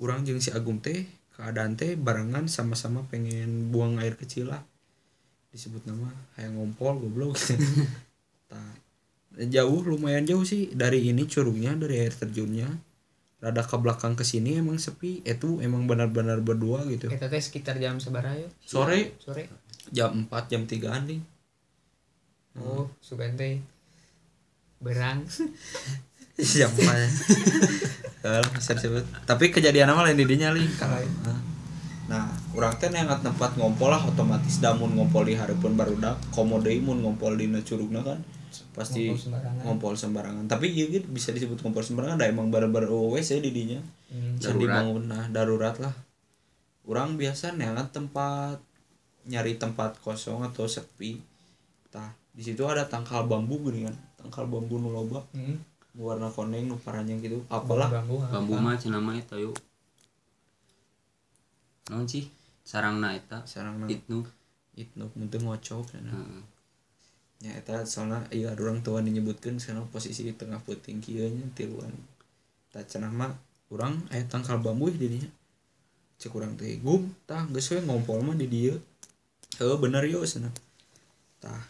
urang 0.00 0.24
jeung 0.24 0.40
si 0.40 0.48
Agung 0.50 0.80
teh 0.80 1.04
keadaan 1.36 1.76
teh 1.76 1.94
barengan 1.94 2.48
sama-sama 2.48 3.04
pengen 3.12 3.68
buang 3.68 4.00
air 4.00 4.16
kecil 4.16 4.50
lah 4.50 4.64
disebut 5.52 5.84
nama 5.84 6.08
hayang 6.36 6.56
ngompol 6.56 6.96
goblok 6.96 7.36
Tah, 8.48 8.72
jauh 9.36 9.84
lumayan 9.84 10.24
jauh 10.24 10.48
sih 10.48 10.72
dari 10.72 11.12
ini 11.12 11.28
curugnya 11.28 11.76
dari 11.76 12.00
air 12.00 12.16
terjunnya 12.16 12.68
rada 13.38 13.62
ke 13.62 13.76
belakang 13.78 14.18
ke 14.18 14.26
sini 14.26 14.58
emang 14.58 14.80
sepi 14.82 15.22
itu 15.22 15.62
emang 15.62 15.86
benar-benar 15.86 16.42
berdua 16.42 16.82
gitu 16.90 17.06
Eta 17.06 17.30
teh 17.30 17.38
sekitar 17.38 17.78
jam 17.78 18.02
seberapa 18.02 18.34
ya? 18.34 18.48
Sore. 18.64 19.14
Sore. 19.22 19.67
Jam 19.90 20.26
4 20.26 20.50
jam 20.50 20.62
3 20.64 21.08
nih 21.08 21.20
Oh, 22.58 22.90
sugan 22.98 23.38
teh 23.38 23.62
berang. 24.82 25.22
jam 26.58 26.70
4 26.70 28.22
Kalau 28.22 28.42
bisa 28.54 28.74
disebut 28.74 29.02
tapi 29.26 29.50
kejadian 29.50 29.90
apa 29.90 30.06
lain 30.06 30.18
didinya 30.18 30.50
li 30.50 30.66
Nah, 30.66 31.38
nah 32.08 32.26
orang 32.54 32.74
teh 32.78 32.90
neangat 32.90 33.22
tempat 33.22 33.54
ngompol 33.54 33.90
lah 33.90 34.02
otomatis 34.02 34.58
damun 34.58 34.94
ngompol 34.94 35.26
di 35.26 35.38
hareupeun 35.38 35.78
barudak 35.78 36.18
komodei 36.30 36.78
mun 36.82 37.02
ngompol 37.02 37.34
di 37.34 37.46
curugna 37.62 38.02
kan. 38.02 38.18
Pasti 38.74 39.10
Ngompol 39.10 39.18
sembarangan. 39.18 39.62
ngompol 39.66 39.94
sembarangan. 39.94 40.44
Tapi 40.46 40.66
iya 40.70 40.86
gitu 40.90 41.06
bisa 41.10 41.30
disebut 41.34 41.58
ngompol 41.62 41.82
sembarangan 41.82 42.18
ada 42.18 42.26
emang 42.30 42.50
baru-baru 42.50 43.14
WC 43.18 43.42
di 43.42 43.50
dinya. 43.50 43.80
Hmm. 44.10 44.38
Dibangun 44.38 45.10
nah 45.10 45.26
darurat 45.30 45.78
lah. 45.78 45.94
Orang 46.86 47.18
biasa 47.20 47.54
neangat 47.54 47.92
tempat 47.92 48.62
nyari 49.28 49.60
tempat 49.60 50.00
kosong 50.00 50.42
atau 50.48 50.64
sepi. 50.64 51.20
Tah 51.92 52.08
di 52.32 52.40
situ 52.40 52.64
ada 52.64 52.88
tangkal 52.88 53.28
bambu 53.28 53.60
gini 53.68 53.84
kan 53.84 53.96
tangkal 54.16 54.48
bambu 54.48 54.80
nu 54.80 54.88
loba. 54.88 55.20
Hmm. 55.36 55.60
nu 55.94 56.00
warna 56.08 56.32
koneng 56.32 56.72
nu 56.72 56.76
paranyang 56.80 57.20
gitu. 57.20 57.44
Apalah. 57.52 57.92
Bambu. 57.92 58.24
bambu 58.24 58.56
mah 58.56 58.74
cenah 58.80 58.98
mah 58.98 59.20
eta 59.20 59.36
yuk. 59.36 59.54
Naon 61.92 62.08
sih? 62.08 62.26
Sarangna 62.64 63.12
eta. 63.12 63.44
Sarang 63.44 63.84
na 63.84 63.86
itnu 63.92 64.24
itu 64.78 65.04
muntah 65.14 65.38
ngocok 65.38 65.94
cenah. 65.94 66.14
Heeh. 66.16 66.44
ya 67.38 67.54
eta 67.54 67.86
soalnya 67.86 68.26
iya 68.34 68.50
ada 68.50 68.66
orang 68.66 68.82
tua 68.82 68.98
menyebutkan 68.98 69.62
sekarang 69.62 69.86
posisi 69.94 70.26
di 70.26 70.34
tengah 70.34 70.58
puting 70.58 70.98
kieu 70.98 71.28
nya 71.30 71.46
tiluan. 71.54 71.94
Tak 72.74 72.90
cenah 72.90 73.14
mah 73.14 73.30
orang 73.70 73.94
aya 74.10 74.26
tangkal 74.26 74.58
bambu 74.58 74.90
di 74.90 75.06
dinya. 75.06 75.30
Cek 76.18 76.34
urang 76.34 76.58
teh 76.58 76.82
gum 76.82 77.14
tah 77.30 77.46
geus 77.50 77.70
we 77.70 77.78
ngompol 77.78 78.18
mah 78.26 78.34
di 78.34 78.50
dieu 78.50 78.74
heuh 79.56 79.78
bener 79.80 80.04
yo 80.04 80.20
cenah 80.22 80.52
tah 81.40 81.64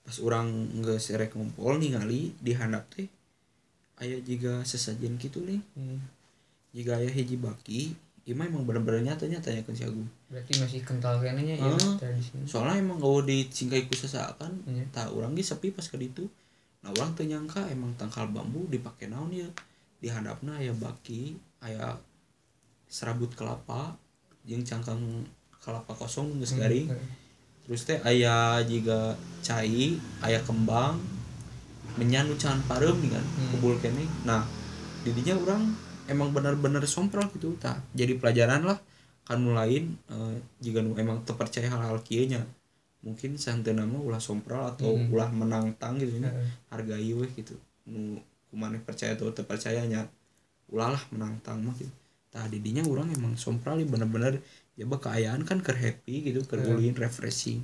pas 0.00 0.16
urang 0.18 0.48
geus 0.80 1.12
rek 1.12 1.36
ngompol 1.36 1.76
ningali 1.76 2.32
di 2.40 2.56
handap 2.56 2.88
teh 2.88 3.06
aya 4.00 4.16
jiga 4.24 4.64
sesajen 4.64 5.20
kitu 5.20 5.44
nih 5.44 5.60
Hmm. 5.76 6.00
jika 6.72 6.96
aya 6.96 7.10
hiji 7.10 7.36
baki 7.36 7.92
Ima 8.28 8.46
emang 8.46 8.62
bener-bener 8.62 9.02
nyata 9.02 9.26
tanyakan 9.26 9.74
si 9.74 9.82
Agung 9.82 10.06
berarti 10.30 10.52
masih 10.60 10.80
kental 10.84 11.18
kayaknya 11.18 11.56
ya 11.56 11.66
Ah. 11.66 11.96
tradisinya 11.98 12.44
soalnya 12.46 12.78
emang 12.78 13.00
gak 13.02 13.26
dicingkai 13.26 13.88
ku 13.88 13.96
sesakan 13.96 14.54
Iya. 14.70 14.86
tak 14.92 15.10
orang 15.10 15.34
ge 15.34 15.42
sepi 15.42 15.72
pas 15.74 15.82
ke 15.82 15.96
ditu 15.98 16.28
nah 16.80 16.92
orang 16.94 17.10
teu 17.16 17.26
nyangka 17.26 17.66
emang 17.68 17.90
tangkal 17.98 18.28
bambu 18.30 18.64
dipake 18.70 19.08
naon 19.10 19.32
ya 19.34 19.48
di 19.98 20.08
handapna 20.08 20.56
aya 20.56 20.70
baki 20.72 21.34
aya 21.60 21.96
serabut 22.86 23.32
kelapa 23.34 23.96
jeung 24.44 24.62
cangkang 24.62 25.00
kelapa 25.60 25.92
kosong 25.92 26.38
geus 26.38 26.52
garing 26.54 26.88
Hmm. 26.88 27.08
terus 27.64 27.84
teh 27.84 28.00
aya 28.02 28.34
juga 28.64 29.14
cai 29.40 29.94
aya 30.20 30.40
kembang 30.40 30.98
menyan 31.94 32.26
nu 32.26 32.34
can 32.34 32.58
parem 32.64 32.96
nih 32.98 33.12
kan 33.12 33.24
Hmm. 33.26 33.48
kubul 33.52 33.74
kene 33.78 34.04
nah 34.22 34.42
didinya 35.00 35.36
orang 35.36 35.62
emang 36.06 36.30
bener-bener 36.30 36.82
sompral 36.84 37.28
gitu 37.30 37.54
tak 37.56 37.78
jadi 37.92 38.16
pelajaran 38.16 38.64
lah 38.64 38.78
kan 39.22 39.38
lain 39.38 39.94
eh, 40.08 40.34
jika 40.58 40.80
nu 40.80 40.92
emang 40.94 41.22
terpercaya 41.22 41.68
hal-hal 41.68 42.00
kieu 42.02 42.26
nya 42.26 42.42
mungkin 43.00 43.36
santai 43.36 43.72
nama 43.72 43.96
ulah 43.96 44.18
sompral 44.18 44.66
atau 44.68 44.92
Hmm. 44.92 45.08
ulah 45.08 45.30
menantang 45.30 45.96
gitu 45.96 46.18
nya 46.18 46.28
Heeh. 46.28 46.48
hargai 46.68 47.10
weh 47.12 47.30
gitu 47.30 47.54
nu 47.86 48.18
kumaneh 48.48 48.80
percaya 48.80 49.14
atau 49.14 49.30
terpercayanya 49.30 50.10
ulah 50.68 50.90
lah 50.90 51.02
menantang 51.10 51.62
mah 51.62 51.74
gitu 51.74 51.90
tah 52.30 52.46
didinya 52.46 52.82
orang 52.84 53.10
emang 53.10 53.34
sompral 53.34 53.74
ya 53.74 53.86
bener-bener 53.86 54.38
ya 54.74 54.84
keayaan 54.86 55.42
kan 55.44 55.58
ker 55.60 55.74
happy 55.74 56.26
gitu 56.26 56.42
ker 56.44 56.60
ulin 56.62 56.94
refreshing. 56.94 57.62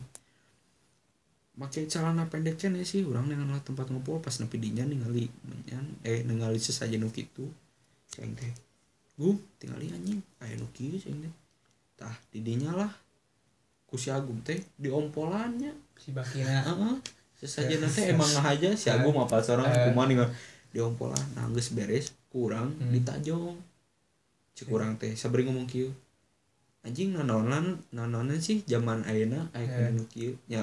Pakai 1.56 1.88
celana 1.88 2.28
pendek 2.28 2.60
cenah 2.60 2.84
sih 2.84 3.00
orang 3.08 3.32
dengan 3.32 3.56
tempat 3.64 3.88
ngobrol 3.88 4.20
pas 4.20 4.36
nepi 4.36 4.60
dinya 4.60 4.84
ningali 4.84 5.25
menyan 5.48 5.88
eh 6.04 6.20
ningali 6.20 6.60
sesajen 6.60 7.00
nu 7.00 7.08
kitu 7.08 7.48
ceng 8.12 8.36
teh 8.36 8.52
gum 9.16 9.40
tingali 9.56 9.88
anjing 9.88 10.20
aya 10.44 10.52
nu 10.60 10.68
kieu 10.76 11.00
ceng 11.00 11.16
teh 11.25 11.32
tah 11.96 12.12
didinya 12.28 12.76
lah. 12.76 12.92
Ku 13.88 13.96
si 13.96 14.12
Agung 14.12 14.44
teh 14.44 14.60
diompolannya 14.76 15.72
si 15.96 16.12
bakina. 16.12 16.60
Heeh. 16.60 16.94
Sesajen 17.40 17.80
teh 17.88 18.12
emang 18.12 18.28
ngahaja 18.36 18.76
si 18.76 18.92
Agung 18.92 19.16
apa 19.16 19.40
seorang 19.40 19.64
Eh. 19.64 19.88
kumaha 19.88 20.12
nih 20.12 20.16
diompolan 20.76 21.25
nah 21.32 21.48
geus 21.56 21.72
beres 21.72 22.12
kurang 22.28 22.76
Hmm. 22.76 22.92
ditajong. 22.92 23.56
Cek 24.52 24.68
kurang 24.68 25.00
teh 25.00 25.16
sabari 25.16 25.48
ngomong 25.48 25.64
kieu 25.64 25.88
anjing 26.86 27.10
nanonan 27.12 27.66
nanonan 27.90 28.38
sih 28.38 28.62
zaman 28.62 29.02
ayeuna 29.02 29.50
aya 29.52 29.66
Eh. 29.82 29.90
nu 29.90 30.06
kieu 30.06 30.38
nya 30.46 30.62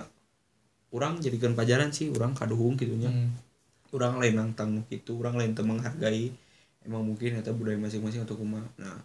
urang 0.90 1.20
jadikan 1.20 1.52
pelajaran 1.52 1.92
sih 1.92 2.08
urang 2.08 2.32
kaduhung 2.32 2.74
gitu 2.76 2.96
nya 2.96 3.10
Hmm. 3.10 3.36
urang 3.92 4.18
lain 4.18 4.34
nantang 4.34 4.72
nu 4.72 4.82
kitu 4.84 5.14
urang 5.14 5.36
lain 5.36 5.52
teu 5.52 5.62
menghargai 5.62 6.32
emang 6.82 7.04
mungkin 7.04 7.36
eta 7.36 7.52
budaya 7.52 7.76
masing-masing 7.78 8.24
atau 8.24 8.34
kumaha 8.34 8.64
nah 8.78 8.98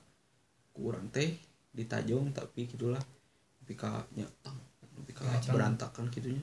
kurang 0.71 1.11
teh 1.11 1.35
ditajong 1.71 2.31
tapi 2.31 2.65
gitulah 2.65 3.03
tapi 3.59 3.75
ka 3.75 4.07
nya 4.15 4.25
tang 4.41 4.57
tapi 4.95 5.11
ka 5.11 5.27
Ngacang. 5.27 5.55
berantakan 5.55 6.07
gitunya 6.09 6.43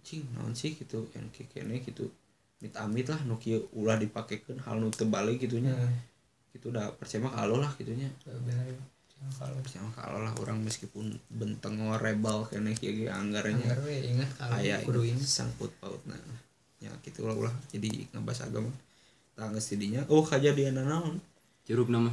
cing 0.00 0.26
naon 0.32 0.52
sih 0.52 0.72
gitu 0.72 1.06
yang 1.12 1.28
kene 1.30 1.78
gitu 1.78 2.10
mit 2.58 2.74
amit 2.74 3.06
lah 3.06 3.20
nu 3.22 3.36
kieu 3.36 3.70
ulah 3.72 3.96
dipakekeun 3.96 4.60
hal 4.60 4.76
nu 4.76 4.90
teu 4.90 5.06
balik 5.06 5.38
gitunya 5.38 5.70
Heeh. 5.70 5.94
gitu 6.52 6.68
udah 6.68 6.90
percaya 6.92 7.20
mah 7.20 7.32
kalau 7.32 7.56
lah 7.56 7.70
gitunya 7.74 8.10
ya. 8.26 8.76
Kalau 9.20 9.60
mah 9.60 9.92
kalau 9.92 10.18
lah 10.24 10.32
orang 10.40 10.64
meskipun 10.64 11.12
benteng 11.28 11.76
rebel 12.00 12.48
kene 12.48 12.72
kieu 12.72 13.04
ge 13.04 13.12
anggarannya. 13.12 13.68
Anggar 13.68 13.80
we 13.84 14.16
ingat 14.16 14.30
kalau 14.40 14.56
kudu 14.88 15.00
ini 15.12 15.20
sangkut 15.20 15.68
paut. 15.76 16.00
Nah 16.08 16.16
ya 16.80 16.88
gitu 17.04 17.28
lah 17.28 17.36
ulah. 17.36 17.52
Jadi 17.68 18.08
ngebahas 18.16 18.48
agama. 18.48 18.72
Tangga 19.36 19.60
didinya 19.60 20.00
oh 20.08 20.24
kejadian 20.24 20.80
naon? 20.80 21.20
Curug 21.68 21.92
nama. 21.92 22.12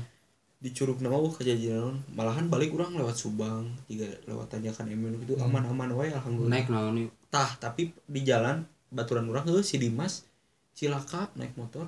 di 0.58 0.74
curug 0.74 1.00
nama 1.00 1.16
oh 1.16 1.32
kejadian 1.32 1.80
naon? 1.80 1.96
Malahan 2.12 2.52
balik 2.52 2.76
orang 2.76 3.00
lewat 3.00 3.16
Subang 3.16 3.72
juga 3.88 4.12
lewat 4.28 4.52
tanjakan 4.52 4.92
emen 4.92 5.16
gitu. 5.24 5.40
Hmm. 5.40 5.48
aman-aman 5.48 5.96
wae 5.96 6.12
alhamdulillah. 6.12 6.60
Naik 6.60 6.68
naon 6.68 7.08
yuk. 7.08 7.12
tah 7.32 7.56
tapi 7.56 7.96
di 8.04 8.22
jalan 8.28 8.68
baturan 8.92 9.28
orang 9.32 9.48
heuh 9.48 9.64
si 9.64 9.80
Dimas 9.80 10.28
cilaka 10.76 11.32
naik 11.40 11.56
motor. 11.56 11.88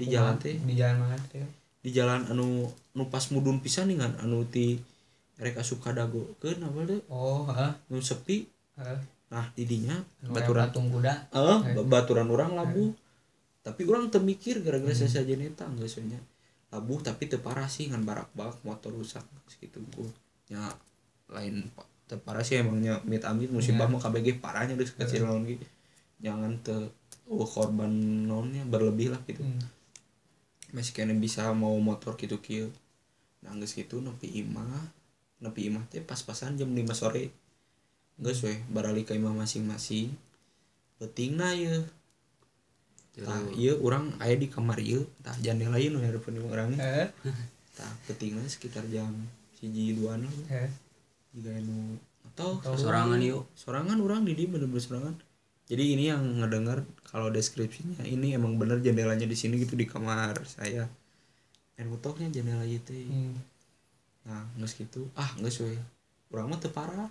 Di 0.00 0.08
jalan 0.08 0.40
teh. 0.40 0.56
di 0.56 0.74
jalan 0.80 1.04
mana 1.04 1.20
teh 1.28 1.59
di 1.80 1.90
jalan 1.90 2.26
anu 2.26 2.64
nu 2.90 3.02
pas 3.06 3.24
mudun 3.28 3.58
pisan 3.58 3.88
nih 3.88 3.98
kan 3.98 4.12
anu 4.18 4.44
ti 4.44 4.76
rek 5.36 5.56
asup 5.56 5.80
kadago 5.80 6.36
ke 6.36 6.52
apa 6.52 6.80
deh 6.84 7.00
oh 7.08 7.46
heeh. 7.46 7.72
Nu 7.88 7.98
sepi. 7.98 8.44
Heeh. 8.76 9.00
Nah 9.28 9.46
didinya 9.50 9.96
Nu 10.20 10.30
baturan 10.30 10.68
patung 10.68 10.88
kuda 10.88 11.14
eh 11.30 11.58
Eh. 11.70 11.80
baturan 11.82 12.28
orang 12.28 12.52
labuh. 12.52 12.92
Tapi 13.60 13.84
orang 13.84 14.08
temikir 14.08 14.60
gara-gara 14.60 14.88
Hmm. 14.88 15.00
saya 15.00 15.20
saja 15.20 15.34
neta 15.34 15.64
enggak 15.64 15.86
soalnya. 15.86 16.20
Labuh 16.70 17.00
tapi 17.00 17.24
teu 17.24 17.38
parah 17.38 17.66
sih 17.66 17.86
ngan 17.86 18.02
barak 18.02 18.28
bak 18.30 18.60
motor 18.60 18.90
rusak 18.90 19.24
segitu 19.46 19.80
gua. 19.90 20.08
Nya 20.48 20.68
lain 21.28 21.64
pa- 21.70 21.88
teu 22.04 22.18
parah 22.18 22.42
sih 22.42 22.58
emangnya 22.58 23.00
mit 23.02 23.22
amit 23.22 23.48
musibah 23.48 23.84
Ya. 23.84 23.90
mah 23.90 24.00
KBG 24.00 24.38
parahnya 24.38 24.74
geus 24.74 24.92
kecil 24.92 25.24
naon 25.24 25.46
gitu 25.46 25.64
jangan 26.18 26.52
te 26.58 26.74
oh, 27.24 27.46
korban 27.46 27.88
nonnya 28.26 28.66
berlebih 28.66 29.08
lah 29.08 29.20
gitu. 29.24 29.40
Hmm. 29.40 29.62
Masih 30.70 30.92
kena 30.94 31.14
bisa 31.16 31.50
mau 31.52 31.74
motor 31.78 32.14
gitu 32.16 32.38
kieu 32.40 32.70
geus 33.40 33.72
gitu 33.72 34.04
nepi 34.04 34.28
imah 34.44 34.92
nepi 35.40 35.72
imah 35.72 35.88
teh 35.88 36.04
pas-pasan 36.04 36.60
jam 36.60 36.68
5 36.68 36.92
sore. 36.92 37.32
Geus 38.20 38.44
we 38.44 38.60
barali 38.68 39.08
ka 39.08 39.16
imah 39.16 39.32
masing-masing. 39.32 40.12
Pentingna 41.00 41.56
ye 41.56 41.80
tah 43.16 43.40
ieu 43.56 43.80
urang 43.80 44.12
aya 44.20 44.36
di 44.36 44.52
kamar 44.52 44.76
ieu. 44.84 45.08
Tah 45.24 45.32
jandela 45.40 45.80
ieu 45.80 45.88
nu 45.88 46.04
hareupeun 46.04 46.36
urang. 46.44 46.76
Heeh. 46.76 47.08
tah 47.80 47.92
pentingna 48.04 48.44
sekitar 48.44 48.84
jam 48.92 49.08
siji 49.56 49.96
duaan 49.96 50.28
lah 50.28 50.68
jika 51.32 51.48
nu 51.64 51.96
atau 52.32 52.60
Sorangan 52.60 53.16
yuk. 53.24 53.48
sorangan 53.56 53.96
orang 54.04 54.28
di 54.28 54.36
bener-bener 54.36 54.82
sorangan 54.82 55.14
jadi 55.70 55.94
ini 55.94 56.10
yang 56.10 56.42
ngedengar 56.42 56.82
kalau 57.06 57.30
deskripsinya 57.30 58.02
ini 58.02 58.34
emang 58.34 58.58
bener 58.58 58.82
jendelanya 58.82 59.22
di 59.22 59.38
sini 59.38 59.62
gitu 59.62 59.78
di 59.78 59.86
kamar 59.86 60.42
saya. 60.42 60.90
Dan 61.78 61.94
utoknya 61.94 62.26
jendela 62.26 62.66
itu 62.66 62.90
Hmm. 63.06 63.38
nah 64.26 64.42
nges 64.58 64.74
gitu. 64.74 65.06
Ah 65.14 65.30
nges 65.38 65.62
we 65.62 65.78
urang 66.34 66.50
mah 66.50 66.58
teu 66.58 66.74
parah 66.74 67.06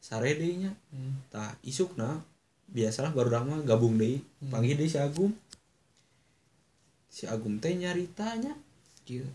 sare 0.00 0.32
deui 0.32 0.64
nya 0.64 0.72
Hmm. 0.90 1.20
tah 1.28 1.52
isukna 1.60 2.24
biasalah 2.72 3.12
baru 3.12 3.44
mah 3.44 3.60
gabung 3.68 4.00
deui 4.00 4.24
panggil 4.48 4.80
deui 4.80 4.88
si 4.88 4.96
Agum 4.96 5.36
si 7.12 7.28
Agum 7.28 7.60
teh 7.60 7.76
nyaritanya 7.76 8.56
kieu 9.04 9.28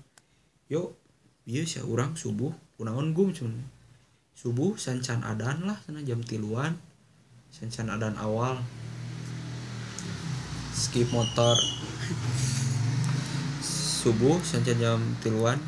yo 0.67 0.97
ieu 1.45 1.63
sia 1.69 1.85
urang 1.85 2.17
subuh. 2.17 2.51
Kunaon 2.79 3.12
gum 3.12 3.29
cun? 3.35 3.51
Subuh 4.33 4.79
sancan 4.79 5.19
adan 5.21 5.67
lah 5.67 5.75
sana 5.83 5.99
jam 5.99 6.23
tiluan 6.23 6.79
sancan 7.49 7.89
adan 7.89 8.15
awal. 8.17 8.57
Skip 10.71 11.12
motor. 11.12 11.57
Subuh 13.62 14.39
sancan 14.41 14.77
jam 14.79 14.99
tiluan. 15.19 15.59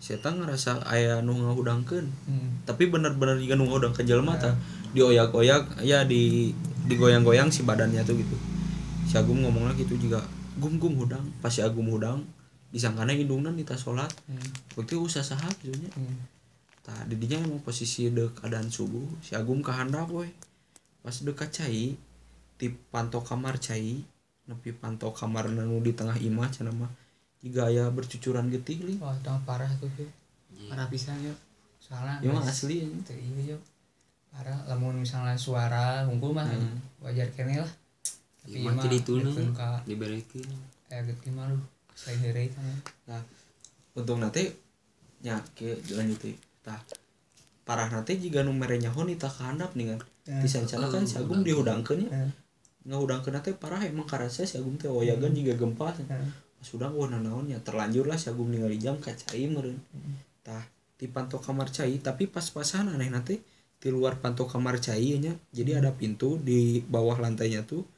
Saya 0.00 0.18
ngerasa 0.32 0.82
aya 0.88 1.20
nu 1.22 1.36
ngahudangkeun 1.38 2.08
Hmm. 2.26 2.50
tapi 2.66 2.88
bener-bener 2.90 3.38
juga 3.38 3.54
nu 3.54 3.68
ngahudangkeun 3.68 4.08
jelema 4.08 4.34
tah 4.34 4.56
dioyak-oyak 4.90 5.84
ya 5.86 6.02
di 6.02 6.50
digoyang-goyang 6.90 7.52
si 7.52 7.62
badannya 7.62 8.02
tuh 8.02 8.18
gitu. 8.18 8.34
Si 9.06 9.14
Agum 9.14 9.38
ngomongnya 9.44 9.76
gitu 9.78 9.94
juga 10.00 10.24
gum 10.58 10.80
gum 10.82 10.98
hudang 10.98 11.22
pas 11.38 11.52
si 11.52 11.62
Agum 11.62 11.86
hudang 11.86 12.26
disangkana 12.74 13.14
indungna 13.14 13.52
di 13.54 13.62
tas 13.62 13.84
sholat. 13.86 14.10
Hmm. 14.26 14.40
waktu 14.74 14.98
usah 14.98 15.22
sahab 15.22 15.52
gitu 15.62 15.78
nya 15.78 15.92
Hmm. 15.94 16.16
tah 16.82 17.06
didinya 17.06 17.38
emang 17.46 17.62
posisi 17.62 18.10
dek 18.10 18.40
keadaan 18.42 18.66
subuh 18.66 19.04
si 19.22 19.38
Agum 19.38 19.62
kehandap 19.62 20.10
we 20.10 20.26
pas 21.00 21.16
dekat 21.16 21.48
cai 21.50 21.96
di 22.60 22.66
pantau 22.92 23.24
kamar 23.24 23.56
cai 23.56 24.04
nepi 24.44 24.70
pantau 24.74 25.14
kamar 25.14 25.48
nu 25.48 25.80
di 25.80 25.92
tengah 25.96 26.18
imah 26.18 26.50
cenah 26.52 26.74
mah 26.74 26.90
jika 27.40 27.72
aya 27.72 27.88
bercucuran 27.88 28.52
getih 28.52 28.84
li. 28.84 28.94
Wah 29.00 29.16
itu 29.16 29.32
parah 29.48 29.70
tuh 29.80 29.88
yuk 29.96 30.10
parah 30.68 30.84
pisan 30.92 31.16
yuk 31.24 31.38
soalnya 31.80 32.20
ya 32.20 32.28
mah 32.36 32.44
geus- 32.44 32.52
asli 32.68 32.84
ya. 32.84 32.88
Teu 33.06 33.16
iya 33.16 33.56
yuk 33.56 33.62
parah 34.28 34.58
lamun 34.68 35.00
misalnya 35.00 35.34
suara 35.40 36.04
unggul 36.04 36.36
mah 36.36 36.44
Hmm. 36.44 36.76
wajar 37.00 37.26
kene 37.32 37.64
lah. 37.64 37.72
Ya, 38.44 38.60
mah 38.68 38.76
jadi 38.76 39.00
itu 39.00 39.14
ka 39.56 39.80
dibalikin. 39.88 40.44
aya 40.92 41.00
getih 41.08 41.32
mah 41.32 41.48
lu 41.48 41.56
saya 41.96 42.16
heureuy 42.20 42.48
tah. 42.52 42.62
Nah 43.08 43.22
untung 43.96 44.20
nate 44.20 44.52
nya 45.24 45.40
ke 45.56 45.76
lanjut 45.96 46.36
tah 46.60 46.80
parah 47.66 47.88
nate 47.92 48.16
jika 48.16 48.42
nu 48.42 48.52
mere 48.52 48.76
nyahon 48.80 49.12
itah 49.12 49.30
kehandap 49.30 49.76
nih 49.78 49.94
kan. 49.94 50.00
Ya. 50.26 50.46
sancana 50.46 50.86
kan 50.90 51.02
si 51.06 51.18
Agung 51.18 51.42
dihudangkeun 51.42 52.06
ya. 52.06 52.10
Heeh. 52.10 52.32
ngahudangkeun 52.80 53.36
teh 53.44 53.54
parah 53.56 53.80
emang 53.84 54.08
karasa 54.08 54.42
si 54.48 54.56
Agung 54.56 54.80
teh 54.80 54.88
oyagan 54.88 55.32
juga 55.32 55.54
gempa. 55.56 55.92
Heeh. 55.96 56.48
sudah 56.60 56.92
oh 56.92 57.08
naonnya 57.08 57.56
terlanjur 57.64 58.04
lah 58.04 58.20
si 58.20 58.28
Agung 58.28 58.52
ningali 58.52 58.76
jam 58.76 59.00
kacai 59.00 59.48
meureun. 59.48 59.80
Tah 60.44 60.64
di 61.00 61.08
panto 61.08 61.40
kamar 61.40 61.72
cai 61.72 61.96
tapi 62.04 62.28
pas-pasan 62.28 62.92
aneh 62.92 63.08
nanti 63.08 63.40
di 63.80 63.88
luar 63.88 64.20
panto 64.20 64.44
kamar 64.44 64.76
cai 64.76 65.16
nya 65.16 65.32
jadi 65.48 65.80
ada 65.80 65.96
pintu 65.96 66.36
di 66.36 66.84
bawah 66.84 67.16
lantainya 67.16 67.64
tuh 67.64 67.88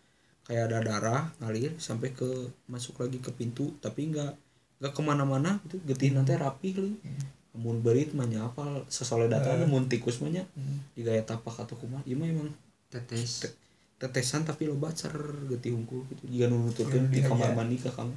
kayak 0.47 0.71
ada 0.71 0.79
darah 0.79 1.23
ngalir 1.43 1.75
sampai 1.83 2.15
ke 2.15 2.55
masuk 2.71 3.03
lagi 3.03 3.19
ke 3.19 3.35
pintu 3.35 3.75
tapi 3.83 4.15
nggak 4.15 4.33
nggak 4.79 4.93
ke 4.95 5.03
mana-mana 5.03 5.59
gitu 5.67 5.83
getih 5.83 6.15
nanti 6.15 6.39
rapi 6.39 6.69
mun 7.53 7.85
berit 7.85 8.17
mah 8.17 8.25
nya 8.25 8.49
apa 8.49 8.81
sesoleh 8.89 9.29
datang 9.29 9.69
mun 9.69 9.85
tikus 9.85 10.25
mah 10.25 10.33
nya 10.33 10.45
di 10.97 11.05
gaya 11.05 11.21
tapak 11.21 11.53
atau 11.65 11.77
kumaha 11.77 12.01
ieu 12.09 12.17
mah 12.17 12.25
emang 12.25 12.49
tetes. 12.89 13.45
Te- 13.45 13.57
tetesan 14.01 14.43
tapi 14.43 14.67
loba 14.67 14.91
cer 14.91 15.13
getih 15.47 15.77
hungkul 15.77 16.03
gitu. 16.11 16.27
Jika 16.27 16.49
nunuturkeun 16.49 17.07
di 17.13 17.21
Iya, 17.23 17.29
kamar 17.29 17.53
iya. 17.53 17.57
mandi 17.57 17.77
ke 17.79 17.93
kamar 17.93 18.17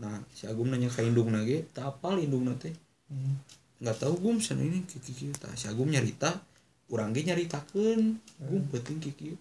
nah 0.00 0.16
si 0.32 0.48
Agung 0.48 0.72
nanya 0.72 0.88
ka 0.88 1.04
indung 1.04 1.28
nage 1.28 1.68
tak 1.76 1.84
apal 1.84 2.16
indung 2.16 2.48
teh? 2.56 2.72
Hmm. 3.12 3.36
nggak 3.84 3.96
tahu 4.00 4.16
gum. 4.16 4.36
Sana 4.40 4.64
ini 4.64 4.80
kiki 4.88 5.12
kiki 5.12 5.36
tah 5.36 5.52
si 5.52 5.68
Agung 5.68 5.92
nyarita 5.92 6.40
urang 6.88 7.12
ge 7.12 7.20
nyaritakeun. 7.26 8.00
Gum 8.48 8.62
penting 8.72 8.96
kiki 8.96 9.36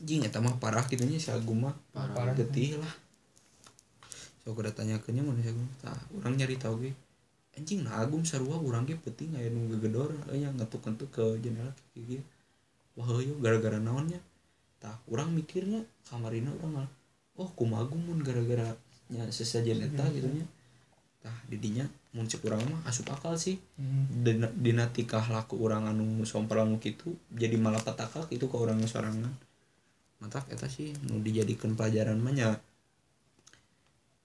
jing 0.00 0.24
eta 0.24 0.40
mah 0.40 0.56
parah 0.60 0.84
gitu 0.84 1.04
nya 1.04 1.16
si 1.16 1.32
Agung 1.32 1.64
mah. 1.64 1.72
Parah. 1.92 2.32
getih 2.36 2.76
lah. 2.76 2.92
So 4.44 4.52
udah 4.52 4.72
tanya 4.72 4.96
ke 5.00 5.12
nya 5.12 5.24
mana 5.24 5.40
si 5.40 5.48
Agung 5.48 5.68
tah 5.80 5.96
urang 6.12 6.36
nyarita 6.36 6.68
oge 6.68 6.92
anjing 7.58 7.82
Agung 7.90 8.22
sarua 8.22 8.58
urang 8.58 8.86
ge 8.86 8.94
penting 8.94 9.34
aya 9.34 9.50
nu 9.50 9.66
gegedor 9.74 10.14
aya 10.30 10.50
ngetuk-ngetuk 10.54 11.10
ke 11.10 11.24
jendela 11.42 11.72
kiki 11.94 12.18
kiki 12.18 12.18
wah 12.94 13.08
gara-gara 13.42 13.78
naonnya 13.78 14.20
tah 14.80 14.96
urang 15.12 15.30
mikirnya 15.36 15.84
kamarina 16.08 16.48
urang 16.56 16.80
ngalah, 16.80 16.92
oh 17.36 17.48
kumagung 17.52 18.00
mun 18.00 18.24
gara-gara 18.24 18.72
nya 19.12 19.28
sesajen 19.28 19.84
eta 19.84 20.08
gitu 20.08 20.26
nya. 20.32 20.48
Tah 21.20 21.36
didinya 21.52 21.84
mun 22.16 22.24
cek 22.24 22.40
urang 22.48 22.64
mah 22.64 22.80
asup 22.88 23.12
akal 23.12 23.36
sih. 23.36 23.60
Hmm. 23.76 24.08
dina, 24.24 24.48
dina 24.56 24.88
tikah 24.88 25.28
laku 25.28 25.60
urang 25.60 25.84
anu 25.84 26.24
sompral 26.24 26.64
anu 26.64 26.80
kitu 26.80 27.12
jadi 27.28 27.60
malapetaka 27.60 28.24
itu 28.32 28.48
ke 28.48 28.56
urang 28.56 28.80
sorangan. 28.88 29.36
Matak 30.24 30.48
eta 30.48 30.64
sih 30.64 30.96
nu 31.04 31.20
dijadikan 31.20 31.76
pelajaran 31.76 32.16
mah 32.16 32.32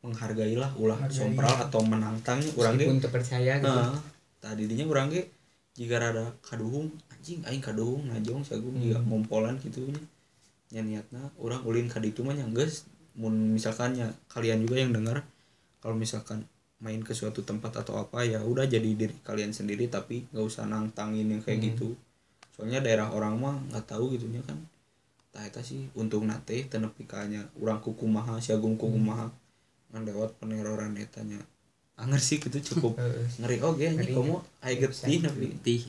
menghargailah 0.06 0.70
ulah 0.78 0.96
Hargai. 0.96 1.18
sompral 1.18 1.56
atau 1.58 1.82
menantang 1.82 2.38
urang 2.54 2.78
ge 2.78 2.86
meskipun 2.86 3.00
terpercaya 3.02 3.54
gitu. 3.58 3.66
Nah, 3.68 3.98
tadi 4.38 4.64
dinya 4.70 4.86
urang 4.86 5.10
ge 5.10 5.26
jika 5.74 5.98
rada 5.98 6.32
kaduhung 6.40 6.88
anjing 7.10 7.42
aing 7.44 7.60
kaduhung 7.60 8.06
najong 8.08 8.46
sagung 8.46 8.78
juga 8.78 9.02
Hmm. 9.02 9.08
ngompolan 9.10 9.58
gitu 9.60 9.84
nya 9.90 10.00
nya 10.72 10.82
niatna 10.82 11.34
urang 11.36 11.66
ulin 11.66 11.86
ka 11.86 12.00
ditu 12.00 12.22
mah 12.22 12.38
geus 12.54 12.86
mun 13.16 13.52
misalkan 13.52 13.96
nya 13.96 14.08
kalian 14.28 14.62
juga 14.62 14.78
yang 14.78 14.92
dengar 14.92 15.26
kalau 15.80 15.96
misalkan 15.96 16.46
main 16.78 17.00
ke 17.00 17.12
suatu 17.12 17.42
tempat 17.42 17.72
atau 17.82 17.96
apa 17.96 18.22
ya 18.22 18.44
udah 18.44 18.68
jadi 18.68 18.86
diri 18.86 19.16
kalian 19.24 19.52
sendiri 19.52 19.88
tapi 19.88 20.28
nggak 20.30 20.44
usah 20.44 20.68
nantangin 20.68 21.28
yang 21.28 21.42
kayak 21.42 21.60
Hmm. 21.60 21.68
gitu. 21.72 21.90
Soalnya 22.52 22.80
daerah 22.80 23.12
orang 23.12 23.36
mah 23.36 23.56
nggak 23.72 23.86
tahu 23.86 24.16
gitunya 24.16 24.40
kan. 24.44 24.56
Tah 25.32 25.44
eta 25.44 25.60
sih 25.60 25.88
untung 25.94 26.24
nate 26.26 26.64
tenepi 26.66 27.04
kanya 27.04 27.44
urang 27.60 27.80
kukumaha 27.80 28.40
si 28.40 28.52
agung 28.52 28.76
kukumaha. 28.76 29.28
ngan 29.28 29.45
lewat 29.94 30.38
peneroran 30.42 30.96
etanya 30.98 31.40
anger 31.96 32.20
sih 32.20 32.38
gitu 32.42 32.58
cukup 32.76 32.98
ngeri. 33.40 33.58
Oge 33.64 33.86
anjing 33.88 34.00
Ngeri, 34.02 34.14
kamu 34.16 34.36
aya 34.64 34.76
getih 34.82 35.18
tapi 35.24 35.46
getih 35.56 35.82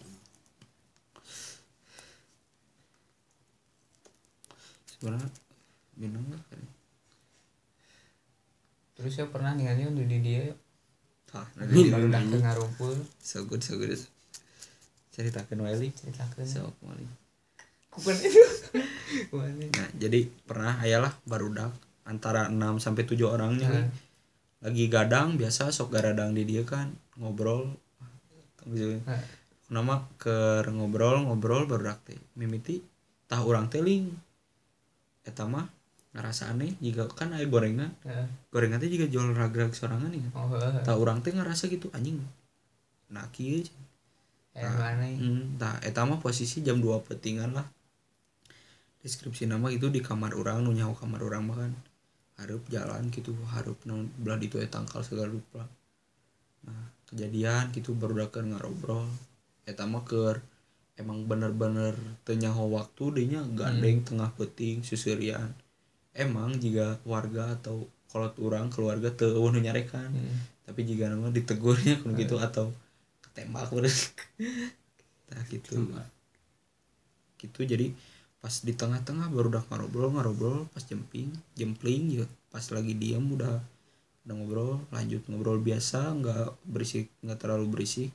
sebenarnya 4.97 5.29
minum 5.97 6.25
lah 6.31 6.41
terus 8.97 9.13
saya 9.13 9.29
pernah 9.29 9.53
ningali 9.53 9.85
untuk 9.85 10.09
di 10.09 10.25
dia? 10.25 10.49
Tah 11.29 11.45
Minum. 11.69 11.93
baru 11.93 12.07
nanti 12.09 12.33
datang 12.33 12.41
ngarumpul 12.49 12.93
so 13.21 13.45
good 13.45 13.61
so 13.61 13.77
good. 13.77 13.93
Ceritakan 15.13 15.69
wae 15.69 15.91
ceritakan 15.93 16.45
so 16.49 16.73
itu 16.73 17.05
Kupen 17.93 18.17
itu. 18.25 19.69
nah 19.77 19.89
jadi 19.97 20.29
pernah 20.49 20.81
ayalah 20.81 21.13
barudak 21.29 21.73
antara 22.07 22.47
6 22.49 22.79
sampai 22.79 23.03
7 23.05 23.27
orangnya 23.27 23.69
Nah. 23.69 23.91
lagi 24.63 24.89
gadang 24.89 25.37
biasa 25.37 25.69
sok 25.75 25.93
garadang 25.93 26.33
di 26.33 26.47
dia 26.47 26.63
kan. 26.63 26.91
Ngobrol. 27.21 27.77
Gitu. 28.67 28.99
Nah, 29.07 29.23
nama 29.71 30.07
ke 30.19 30.63
ngobrol 30.71 31.27
ngobrol 31.27 31.67
teh. 32.07 32.19
Mimiti 32.39 32.83
tah 33.27 33.43
urang 33.43 33.67
teling 33.67 34.11
eta 35.27 35.45
mah 35.47 35.67
ngerasa 36.15 36.55
aneh. 36.55 36.75
Jika 36.79 37.11
kan 37.11 37.35
aya 37.35 37.47
gorengan. 37.47 37.91
Nah. 38.07 38.27
gorengan 38.51 38.79
teh 38.79 38.91
juga 38.91 39.11
jual 39.11 39.35
rag-rag 39.35 39.75
sorangan 39.75 40.11
nih 40.11 40.23
oh 40.33 40.51
heeh. 40.57 40.83
tah 40.87 40.97
urang 40.97 41.21
teh 41.21 41.35
ngerasa 41.35 41.67
gitu 41.69 41.91
anjing. 41.93 42.23
Nah 43.11 43.27
kieu 43.35 43.63
kayak 44.57 44.73
mana 44.73 45.05
ya? 45.05 45.21
hmm, 45.21 45.61
tah 45.61 45.77
eta 45.85 46.09
mah 46.09 46.17
posisi 46.17 46.65
jam 46.65 46.81
2 46.81 47.05
petingan 47.05 47.53
lah. 47.53 47.67
Deskripsi 49.05 49.47
nama 49.47 49.69
itu 49.71 49.87
di 49.93 50.01
kamar 50.03 50.35
orang 50.35 50.65
nu 50.67 50.73
nyaho 50.75 50.97
kamar 50.97 51.21
orang 51.23 51.43
mah 51.47 51.57
kan 52.37 52.45
hareup 52.45 52.65
jalan 52.69 53.09
gitu 53.09 53.33
hareup 53.49 53.81
naon 53.89 54.13
belah 54.21 54.37
eta 54.37 54.69
tangkal 54.69 55.01
segala 55.01 55.33
rupa. 55.33 55.65
Nah 56.69 56.93
kejadian 57.09 57.73
gitu 57.73 57.97
barudakeun 57.97 58.53
ngarobrol 58.53 59.09
eta 59.65 59.89
mah 59.89 60.05
keur 60.05 60.45
emang 61.01 61.25
bener-bener 61.25 61.97
teu 62.29 62.37
nyaho 62.37 62.69
waktu 62.73 63.25
dinya 63.25 63.41
gandeng 63.57 64.05
tengah 64.05 64.33
peting 64.37 64.85
susurian 64.85 65.53
emang 66.17 66.57
jika 66.57 66.97
warga 67.05 67.57
atau 67.57 67.89
kalau 68.09 68.33
orang 68.41 68.73
keluarga 68.73 69.13
nu 69.53 69.61
nyarekan. 69.61 70.09
Hmm. 70.09 70.39
tapi 70.67 70.83
jika 70.83 71.07
nama 71.07 71.31
ditegurnya 71.31 72.03
kun 72.03 72.19
gitu 72.19 72.43
atau 72.43 72.75
ketembak 73.23 73.71
terus 73.71 74.11
nah 75.31 75.43
gitu. 75.47 75.79
Cuma, 75.79 76.03
gitu 77.39 77.61
jadi 77.63 77.93
pas 78.47 78.63
di 78.63 78.79
tengah-tengah 78.79 79.27
baru 79.35 79.59
udah 79.59 79.65
ngobrol 79.75 80.15
ngobrol 80.15 80.71
pas 80.71 80.87
jemping 80.87 81.35
jempling 81.59 82.15
ya 82.15 82.23
pas 82.55 82.63
lagi 82.71 82.95
diam 82.95 83.27
udah 83.35 83.59
udah 84.23 84.35
ngobrol 84.39 84.79
lanjut 84.95 85.27
ngobrol 85.27 85.59
biasa 85.59 86.15
nggak 86.15 86.55
berisik 86.63 87.11
nggak 87.27 87.43
terlalu 87.43 87.67
berisik. 87.75 88.15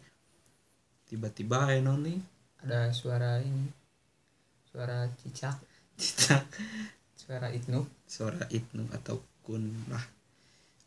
Tiba-tiba 1.12 1.76
non 1.84 2.08
nih 2.08 2.24
ada 2.64 2.96
suara 2.96 3.44
ini. 3.44 3.76
Suara 4.72 5.12
cicak. 5.20 5.60
Cicak. 6.00 6.48
Suara 7.12 7.52
itnuk 7.52 7.92
suara 8.08 8.48
itnu 8.48 8.88
atau 8.96 9.20
kun 9.44 9.68
lah. 9.92 10.04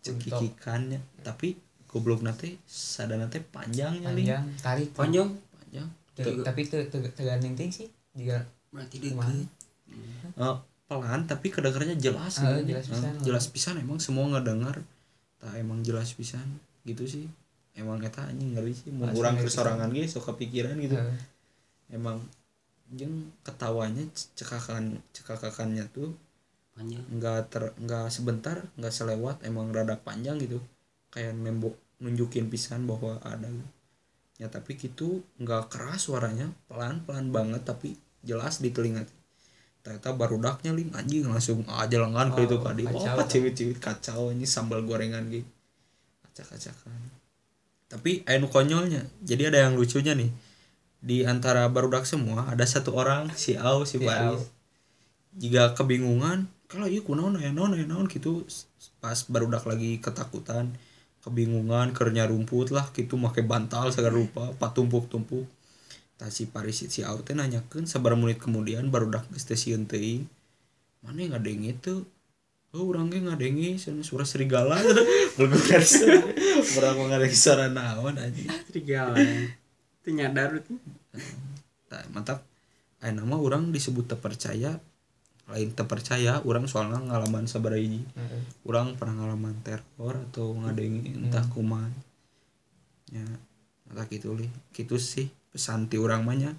Cekikikannya. 0.01 1.05
Tapi 1.21 1.53
goblok 1.85 2.25
nate 2.25 2.57
sadana 2.65 3.29
teh 3.29 3.45
panjangnya 3.45 4.09
nih 4.09 4.25
panjang 4.25 4.45
tarik. 4.65 4.89
Panjang. 4.97 5.29
Panjang. 5.53 5.89
Te- 6.17 6.41
tapi 6.41 6.65
te- 6.65 6.89
te- 6.89 7.13
tegandeng 7.13 7.53
ting 7.53 7.69
sih. 7.69 7.93
Jika 8.17 8.41
berarti 8.75 8.97
deket 8.99 9.47
Eh, 10.35 10.57
pelan 10.85 11.21
tapi 11.25 11.49
kedengarannya 11.49 11.95
jelas 11.97 12.43
Ah, 12.43 12.59
gitu. 12.59 12.75
jelas 12.75 12.87
pisan. 12.91 13.13
jelas 13.23 13.45
pisan 13.49 13.75
emang 13.79 14.03
semua 14.03 14.27
ngedengar 14.29 14.83
tak 15.39 15.55
emang 15.55 15.79
jelas 15.81 16.11
pisan 16.13 16.43
gitu 16.83 17.07
sih. 17.07 17.31
Emang 17.73 18.03
eta 18.03 18.27
anjing 18.27 18.55
ngeri 18.55 18.75
sih 18.75 18.91
mau 18.91 19.07
ngeri 19.09 19.47
kesorangan 19.47 19.89
gitu 19.91 20.19
sok 20.19 20.35
kepikiran 20.35 20.75
gitu. 20.79 20.99
Heeh. 20.99 21.19
emang 21.93 22.19
jeng 22.91 23.31
ketawanya 23.43 24.03
cekakan 24.35 24.99
cekakakannya 25.13 25.87
tuh 25.91 26.11
panjang. 26.75 27.05
nggak 27.15 27.55
ter 27.55 27.71
nggak 27.79 28.11
sebentar 28.11 28.59
nggak 28.75 28.91
selewat 28.91 29.47
emang 29.47 29.71
rada 29.71 29.95
panjang 29.97 30.37
gitu. 30.43 30.59
Kayak 31.15 31.39
membo 31.39 31.79
nunjukin 32.03 32.51
pisan 32.51 32.91
bahwa 32.91 33.23
ada. 33.23 33.47
Ya 34.37 34.51
tapi 34.51 34.75
gitu 34.75 35.23
nggak 35.39 35.71
keras 35.71 36.11
suaranya 36.11 36.51
pelan 36.67 37.07
pelan 37.07 37.31
banget 37.31 37.63
tapi 37.63 37.95
jelas 38.25 38.59
di 38.59 38.73
telinga. 38.73 39.05
Ternyata 39.85 40.17
barudaknya 40.17 40.73
ling 40.73 40.91
anjing 40.97 41.29
langsung 41.29 41.61
aja 41.69 42.01
lengan 42.01 42.33
ke 42.33 42.41
Oh, 42.41 42.47
itu 42.49 42.57
kadi 42.57 42.83
kacau. 42.89 43.21
oh 43.21 43.27
ciwit-ciwit 43.29 43.79
kacau 43.79 44.33
ini 44.33 44.49
sambal 44.49 44.81
gorengan 44.81 45.29
gitu 45.29 45.45
acak-acakan. 46.35 46.99
Tapi 47.87 48.27
anu 48.27 48.51
konyolnya. 48.51 49.07
Jadi 49.23 49.55
ada 49.55 49.69
yang 49.69 49.79
lucunya 49.79 50.19
nih. 50.19 50.33
Di 51.05 51.23
antara 51.29 51.69
barudak 51.69 52.09
semua 52.09 52.49
ada 52.49 52.65
satu 52.65 52.97
orang 52.97 53.31
si 53.37 53.55
Au 53.61 53.85
si 53.85 54.01
Baris 54.01 54.41
Au. 54.41 54.49
jika 55.37 55.77
kebingungan 55.77 56.49
kalau 56.65 56.89
iya 56.89 57.05
kunaon 57.05 57.37
ya 57.39 57.53
naon 57.53 57.77
ya 57.77 57.85
naon? 57.85 58.09
Gitu. 58.09 58.49
Pas 58.99 59.21
barudak 59.29 59.69
lagi 59.69 60.01
ketakutan 60.01 60.75
kebingungan 61.23 61.93
kernya 61.97 62.29
rumput 62.29 62.73
lah 62.73 62.89
gitu 62.93 63.17
make 63.17 63.41
bantal 63.45 63.89
segala 63.93 64.13
rupa 64.17 64.53
patumpuk-tumpuk 64.61 65.49
si 66.31 66.49
Paris 66.49 66.85
si 66.87 67.01
Au 67.03 67.21
teh 67.21 67.37
nanyakeun 67.37 67.89
sabar 67.89 68.15
menit 68.15 68.41
kemudian 68.41 68.89
barudak 68.89 69.27
geus 69.33 69.45
teh 69.49 69.59
sieun 69.59 69.85
teuing 69.89 70.29
mana 71.05 71.19
yang 71.21 71.33
ngadenge 71.37 71.73
tuh 71.81 72.01
Oh, 72.75 72.91
orang 72.91 73.07
ge 73.07 73.23
ngadenge 73.23 73.79
sana 73.79 74.03
suara 74.03 74.27
serigala. 74.27 74.75
Belum 75.39 75.55
Orang 76.75 77.07
ngadenge 77.07 77.39
suara 77.39 77.71
naon 77.71 78.19
anjing. 78.19 78.51
Serigala. 78.67 79.15
Itu 80.03 80.11
nyadar 80.11 80.59
itu. 80.59 80.75
Tah, 81.87 82.03
mantap. 82.11 82.43
Aya 82.99 83.15
nama 83.15 83.39
orang 83.39 83.71
disebut 83.71 84.11
terpercaya 84.11 84.83
lain 85.45 85.71
terpercaya 85.77 86.43
orang 86.43 86.67
soalnya 86.67 86.99
ngalaman 86.99 87.47
sabar 87.47 87.79
hiji. 87.79 88.03
Heeh. 88.19 88.43
orang 88.67 88.99
pernah 88.99 89.23
ngalaman 89.23 89.55
teror 89.63 90.27
atau 90.35 90.59
ngadengi 90.59 91.15
entah 91.15 91.47
kumaha. 91.55 91.95
Ya 93.15 93.23
entah 93.87 94.11
gitu 94.11 94.35
li. 94.35 94.51
Gitu 94.75 94.99
sih 94.99 95.31
pesan 95.55 95.87
ti 95.87 96.03
urang 96.03 96.27
mah 96.27 96.35
nya 96.35 96.51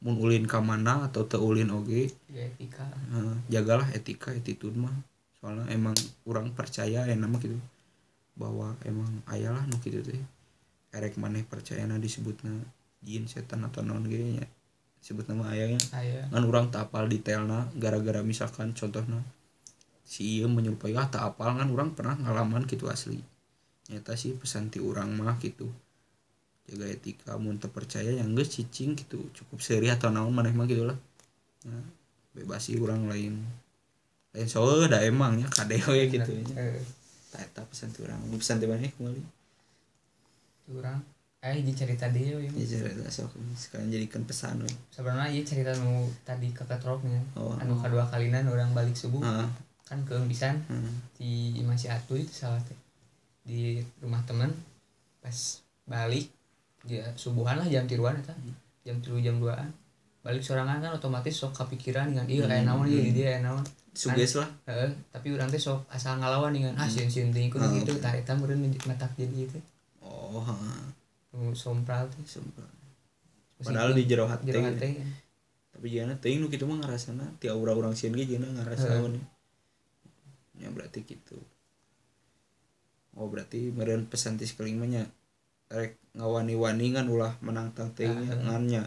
mun 0.00 0.16
ulin 0.16 0.46
ka 0.46 0.62
mana 0.62 1.10
atau 1.10 1.26
teu 1.28 1.42
ulin 1.42 1.68
oge 1.74 2.14
ya 2.30 2.46
etika. 2.46 2.86
eh, 3.12 3.36
jagalah 3.50 3.90
etika 3.92 4.30
attitude 4.30 4.78
mah. 4.78 4.94
Soalnya 5.36 5.66
emang 5.74 5.98
orang 6.24 6.54
percaya 6.54 7.04
ya 7.04 7.16
nama 7.18 7.36
gitu 7.42 7.58
bahwa 8.38 8.78
emang 8.86 9.10
ayalah 9.28 9.66
nu 9.66 9.76
gitu 9.82 10.00
teh. 10.00 10.22
Erek 10.94 11.18
maneh 11.18 11.42
percaya 11.42 11.84
na 11.84 11.98
disebutna 11.98 12.54
jin 13.02 13.26
setan 13.26 13.66
atau 13.66 13.82
non 13.82 14.06
ge 14.06 14.40
nya. 14.40 14.46
Disebut 15.02 15.26
nama 15.26 15.50
ayahnya 15.52 15.80
aya. 15.96 16.28
Kan 16.30 16.44
orang 16.46 16.70
tak 16.70 16.88
apal 16.88 17.10
detailna 17.10 17.68
gara-gara 17.76 18.22
misalkan 18.22 18.72
contohnya 18.72 19.20
si 20.06 20.40
ieu 20.40 20.48
menyerupai 20.48 20.96
ah 20.96 21.08
tak 21.10 21.34
apal 21.34 21.50
kan 21.56 21.68
orang 21.68 21.92
pernah 21.92 22.14
ngalaman 22.14 22.64
gitu 22.64 22.88
asli. 22.88 23.20
Nyata 23.90 24.14
sih 24.14 24.32
pesan 24.38 24.70
ti 24.70 24.78
urang 24.80 25.12
mah 25.18 25.36
gitu 25.42 25.68
jaga 26.68 26.86
etika 26.88 27.32
mun 27.36 27.56
teu 27.56 27.68
percaya 27.68 28.10
yang 28.10 28.34
geus 28.34 28.52
cicing 28.52 28.98
gitu. 28.98 29.20
Cukup 29.32 29.58
seri 29.60 29.88
atau 29.88 30.10
naon 30.10 30.34
maneh 30.34 30.52
mah 30.52 30.66
gitu 30.66 30.84
lah 30.84 30.98
ya, 31.64 31.76
bebas 32.34 32.66
sih 32.66 32.76
orang 32.76 33.06
lain. 33.06 33.40
Lain 34.30 34.46
soalnya 34.46 34.94
da 34.94 34.98
emangnya 35.02 35.48
kadeo 35.50 35.90
ya 35.90 36.06
gitu 36.06 36.30
nya 36.30 36.54
Heeh. 36.54 36.82
tak 37.30 37.46
eta 37.46 37.62
pesan 37.66 37.90
ti 37.90 38.02
urang 38.02 38.18
pesan 38.34 38.58
ti 38.58 38.66
maneh 38.66 38.90
kembali 38.94 39.22
urang 40.70 40.98
eh 41.40 41.56
jadi 41.56 41.72
cerita 41.72 42.06
dia 42.12 42.36
ya 42.36 42.50
ya 42.52 42.64
cerita 42.68 43.08
sok. 43.08 43.32
Sekarang 43.56 43.88
jadikan 43.88 44.22
pesan 44.22 44.60
we. 44.60 44.68
sebenarnya 44.92 45.32
iya 45.32 45.42
cerita 45.42 45.72
nu 45.80 46.04
tadi 46.22 46.52
ke 46.52 46.62
ketroknya 46.62 47.16
Oh. 47.34 47.56
anu 47.56 47.74
kedua 47.74 48.04
kalinan 48.06 48.44
orang 48.46 48.70
balik 48.70 48.92
subuh. 48.94 49.18
Heeh. 49.18 49.48
kan 49.82 49.98
ke 50.06 50.14
pisan 50.30 50.62
heeh. 50.70 50.94
di 51.18 51.30
masih 51.64 51.90
atu 51.90 52.14
itu 52.14 52.30
salah 52.30 52.60
teh. 52.62 52.76
Di 53.42 53.80
rumah 53.98 54.22
teman 54.22 54.52
pas 55.18 55.34
balik 55.84 56.28
dia 56.84 57.04
subuhan 57.16 57.60
lah 57.60 57.66
jam 57.68 57.84
tiruan 57.84 58.16
eta 58.16 58.32
jam 58.84 58.96
tilu 59.04 59.20
jam 59.20 59.36
duaan. 59.36 59.68
Balik 60.20 60.44
sorangan 60.44 60.84
kan 60.84 60.92
otomatis 60.92 61.32
sok 61.32 61.56
kepikiran 61.56 62.12
dengan 62.12 62.28
iya 62.28 62.44
kayak 62.44 62.64
naon 62.68 62.84
iya 62.88 63.00
di 63.04 63.12
dia 63.16 63.26
kayak 63.36 63.42
naon. 63.48 63.64
Suges 63.90 64.38
lah. 64.38 64.48
Heeh, 64.70 64.92
tapi 65.10 65.34
orang 65.34 65.50
teh 65.50 65.58
sok 65.58 65.82
asal 65.90 66.20
ngalawan 66.20 66.52
dengan 66.54 66.76
ah 66.76 66.86
sieun 66.86 67.10
sieun 67.10 67.34
teh 67.34 67.42
ikut 67.48 67.58
Oh, 67.58 67.72
gitu 67.74 67.96
tah 67.98 68.12
eta 68.14 68.36
meureun 68.36 68.62
ngetak 68.62 69.12
jadi 69.18 69.48
itu 69.50 69.58
oh 70.04 70.40
heeh. 70.44 71.52
sompral 71.56 72.06
teh. 72.12 72.22
Sumpah. 72.24 72.68
padahal 73.60 73.92
di 73.92 74.08
jero 74.08 74.24
hati 74.24 74.48
jero 74.48 74.64
hati 74.64 74.96
tapi 75.68 75.86
jangan 75.92 76.16
teuing 76.16 76.40
nu 76.40 76.48
kitu 76.48 76.64
mah 76.64 76.80
ngarasana 76.80 77.28
ti 77.36 77.52
aura 77.52 77.76
urang 77.76 77.92
sieun 77.92 78.16
ge 78.16 78.24
jeung 78.24 78.40
ngarasa 78.44 78.88
Heeh. 78.88 79.10
nih. 79.16 79.24
Ya 80.64 80.68
berarti 80.72 81.04
gitu 81.04 81.36
oh 83.16 83.26
berarti 83.28 83.68
meureun 83.74 84.06
pesan 84.06 84.38
ti 84.40 84.46
sekeliling 84.48 84.78
mah 84.80 84.88
nya 84.88 85.02
rek 85.70 85.92
ngawani-wani 86.18 86.86
kan 86.90 87.06
ulah 87.06 87.32
menantang 87.40 87.94
teuing 87.94 88.26
Ah, 88.26 88.34
ah. 88.34 88.42
ngannya 88.50 88.82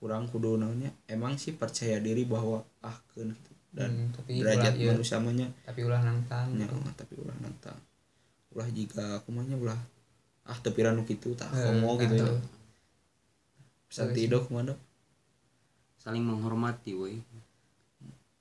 kurang 0.00 0.28
kudu 0.28 0.56
naonnya 0.56 0.92
emang 1.08 1.36
sih 1.36 1.56
percaya 1.56 2.00
diri 2.00 2.24
bahwa 2.24 2.60
ahkeun 2.80 3.32
gitu 3.32 3.52
dan 3.70 3.90
Hmm, 3.92 4.10
tapi 4.12 4.42
derajat 4.42 4.74
ulah, 4.76 4.82
iya. 4.82 4.88
manusia 4.92 5.18
nya 5.22 5.48
tapi 5.64 5.80
ulah 5.86 6.00
nantang 6.02 6.48
nya 6.56 6.66
tapi 6.96 7.14
ulah 7.16 7.36
nantang 7.40 7.78
ulah 8.50 8.68
jika 8.68 9.20
aku 9.22 9.28
mah 9.30 9.44
nya 9.46 9.56
ulah 9.56 9.78
ah 10.48 10.58
tapi 10.58 10.82
nu 10.82 11.04
kitu 11.06 11.32
tak 11.38 11.48
Eh, 11.54 11.62
homo 11.68 11.94
gitu 12.00 12.16
ya 12.18 12.26
tahu. 12.26 12.38
pesan 13.86 14.06
Terus. 14.10 14.16
ti 14.16 14.22
dok 14.26 14.42
kumaha 14.48 14.64
Dok? 14.74 14.80
saling 16.00 16.24
menghormati 16.24 16.92
woi 16.96 17.16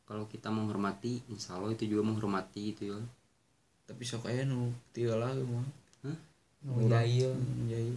kalau 0.07 0.25
kita 0.25 0.49
menghormati 0.49 1.21
insya 1.29 1.59
Allah 1.59 1.75
itu 1.75 1.85
juga 1.85 2.01
menghormati 2.09 2.73
gitu 2.73 2.95
ya 2.95 2.99
tapi 3.85 4.01
sok 4.01 4.25
aya 4.31 4.47
nu 4.47 4.73
tiga 4.95 5.13
lah 5.19 5.29
mah 5.37 5.65
jahil. 6.63 7.31
Jahil. 7.69 7.95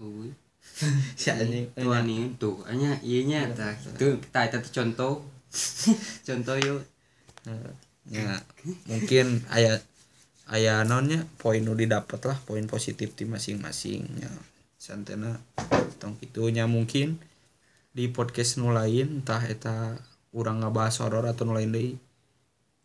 Woi. 0.00 0.30
si 1.20 1.28
anjing. 1.30 1.68
Tuh 1.76 1.92
nih 2.02 2.32
tuh 2.40 2.56
hanya 2.66 2.96
iya 3.04 3.20
nya 3.24 3.40
tah 3.54 3.76
itu 3.76 4.68
contoh. 4.74 5.22
Contoh 6.26 6.56
yuk. 6.58 6.82
Ya. 8.10 8.42
Mungkin 8.90 9.46
aya 9.54 9.78
aya 10.50 10.82
nonnya 10.82 11.24
poin 11.38 11.62
nu 11.62 11.78
didapat 11.78 12.20
lah 12.26 12.36
poin 12.42 12.66
positif 12.66 13.14
di 13.14 13.24
masing-masing 13.24 14.02
ya. 14.18 14.32
Santena 14.74 15.38
tong 16.02 16.18
kitunya 16.18 16.66
mungkin 16.66 17.22
di 17.94 18.10
podcast 18.10 18.58
nu 18.58 18.74
lain 18.74 19.22
entah 19.22 19.40
eta 19.46 19.94
urang 20.34 20.60
ngabahas 20.66 20.98
horor 20.98 21.30
atau 21.30 21.46
nu 21.46 21.54
lain 21.54 21.70
deui 21.70 21.94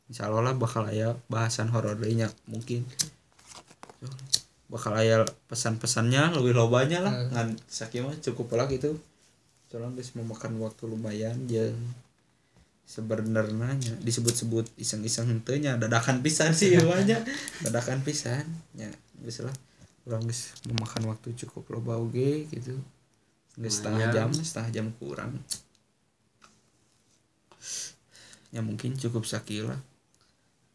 insya 0.06 0.30
Allah 0.30 0.54
lah 0.54 0.56
bakal 0.56 0.86
aya 0.86 1.18
bahasan 1.26 1.74
horor 1.74 1.98
deui 1.98 2.22
nya 2.22 2.30
mungkin 2.46 2.86
bakal 4.70 4.94
aya 4.94 5.26
pesan-pesannya 5.50 6.38
lebih 6.38 6.54
lobanya 6.54 7.02
lah. 7.02 7.14
Hmm. 7.14 7.30
ngan 7.34 7.48
sakieu 7.66 8.06
mah 8.06 8.16
cukup 8.22 8.54
lah 8.54 8.70
gitu. 8.70 8.96
Soalnya 9.70 9.98
geus 9.98 10.14
memakan 10.14 10.62
waktu 10.62 10.86
lumayan 10.86 11.36
jeung 11.50 11.78
sebenarnya 12.90 13.78
disebut-sebut 14.02 14.66
iseng-iseng 14.82 15.30
henteu 15.30 15.62
nya 15.62 15.78
dadakan 15.78 16.26
pisan 16.26 16.58
sih 16.58 16.74
banyak 16.90 17.22
dadakan 17.66 18.02
pisan 18.06 18.46
ya 18.78 18.90
geus 19.26 19.42
lah. 19.42 19.54
Urang 20.06 20.30
geus 20.30 20.54
memakan 20.70 21.10
waktu 21.10 21.34
cukup 21.34 21.66
loba 21.74 21.98
oge 21.98 22.46
gitu. 22.54 22.78
Geus 23.58 23.82
setengah 23.82 24.14
jam 24.14 24.30
setengah 24.30 24.70
jam 24.70 24.88
kurang. 25.02 25.34
Ya 28.54 28.62
mungkin 28.62 28.94
cukup 28.98 29.26
sakieu 29.26 29.66
lah. 29.66 29.82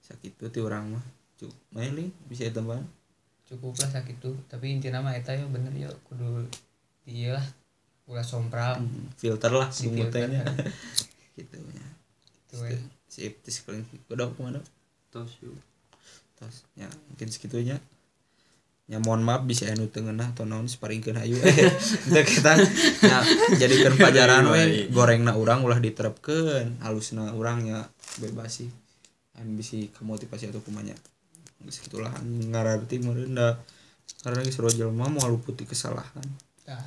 Sakitu 0.03 0.51
ti 0.51 0.59
urang 0.59 0.99
mah. 0.99 1.05
Cukup 1.39 1.59
main 1.75 1.95
bisa 2.31 2.47
tambahan 2.51 2.87
cukup 3.45 3.77
lah 3.77 3.91
sakit 4.01 4.17
tuh 4.25 4.37
tapi 4.49 4.73
intinya 4.73 5.05
mah 5.05 5.13
eta 5.13 5.37
yo 5.37 5.47
bener 5.53 5.73
yo 5.77 5.91
kudu 6.09 6.49
iya 7.05 7.37
lah 7.37 7.47
ulah 8.05 8.25
sompral. 8.25 8.77
Hmm, 8.81 9.09
filter 9.17 9.49
lah 9.49 9.69
Di 9.73 9.89
sumutnya 9.89 10.29
filter. 10.29 10.53
gitu 11.41 11.57
ya. 11.73 11.87
Gitu 12.29 12.57
we. 12.61 12.77
sip 13.09 13.35
di 13.43 13.51
sekeliling 13.51 13.87
udah 14.11 14.27
ke 14.31 14.41
mana 14.43 14.61
tos 15.11 15.39
yuk 15.41 15.55
tos 16.37 16.69
ya 16.77 16.89
mungkin 17.11 17.29
segitunya. 17.33 17.81
Ya 18.85 19.01
mohon 19.01 19.25
maaf 19.25 19.49
bisa 19.49 19.65
anu 19.73 19.89
tengah 19.89 20.13
atau 20.13 20.45
naon 20.45 20.69
sparingkeun 20.69 21.17
hayu. 21.17 21.41
Teu 22.13 22.21
kita 22.21 22.61
ya. 22.61 23.19
jadikan 23.57 23.97
pelajaran 23.97 24.45
we 24.53 24.93
gorengna 24.93 25.33
urang 25.33 25.65
ulah 25.65 25.81
diterapkeun. 25.81 26.85
Halusna 26.85 27.33
urangnya 27.33 27.89
bebas 28.21 28.61
sih. 28.61 28.69
Anu 29.41 29.57
bisi 29.57 29.89
kemotivasi 29.97 30.53
atau 30.53 30.61
kumanya 30.61 30.93
geus 31.65 31.81
gitulah 31.81 32.13
ngararti 32.25 33.01
meureun 33.01 33.35
da 33.35 33.59
karena 34.21 34.45
geus 34.45 34.61
jelema 34.77 35.09
mau 35.09 35.27
luputi 35.29 35.65
kesalahan. 35.65 36.25
Ya, 36.65 36.81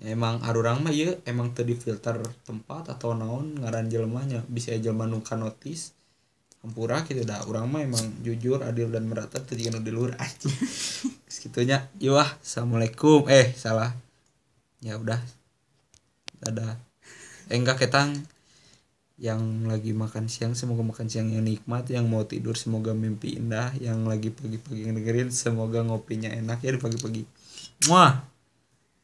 emang 0.16 0.40
arurang 0.44 0.80
mah 0.84 0.92
ieu 0.92 1.20
emang 1.28 1.52
teu 1.52 1.64
difilter 1.64 2.20
tempat 2.44 2.92
atau 2.92 3.16
naon 3.16 3.60
ngaran 3.60 3.88
jelmanya. 3.88 4.44
Bisa 4.48 4.76
jelema 4.76 5.08
nu 5.08 5.20
notis 5.20 5.96
hampura 6.64 7.04
gitu 7.04 7.24
dah. 7.28 7.44
Urang 7.44 7.68
mah 7.68 7.84
emang 7.84 8.24
jujur 8.24 8.64
adil 8.64 8.88
dan 8.88 9.04
merata 9.04 9.44
jiga 9.44 9.72
nu 9.72 9.84
di 9.84 9.92
luhur 9.92 10.16
anjing. 10.16 10.56
Segitunya 11.32 11.92
yuk 12.00 12.16
ah 12.16 12.30
assalamualaikum. 12.40 13.28
Eh 13.28 13.52
salah. 13.52 13.92
Ya 14.80 14.96
udah. 14.96 15.20
Dadah. 16.40 16.80
Eh 17.52 17.56
enggak 17.60 17.84
ketang 17.84 18.24
yang 19.24 19.64
lagi 19.64 19.96
makan 19.96 20.28
siang 20.28 20.52
semoga 20.52 20.84
makan 20.84 21.08
siang 21.08 21.32
yang 21.32 21.48
nikmat 21.48 21.88
yang 21.88 22.04
mau 22.04 22.28
tidur 22.28 22.60
semoga 22.60 22.92
mimpi 22.92 23.40
indah 23.40 23.72
yang 23.80 24.04
lagi 24.04 24.28
pagi-pagi 24.28 24.84
dengerin 24.84 25.32
semoga 25.32 25.80
ngopinya 25.80 26.28
enak 26.28 26.60
ya 26.60 26.76
di 26.76 26.80
pagi-pagi. 26.84 27.24
Muah 27.88 28.33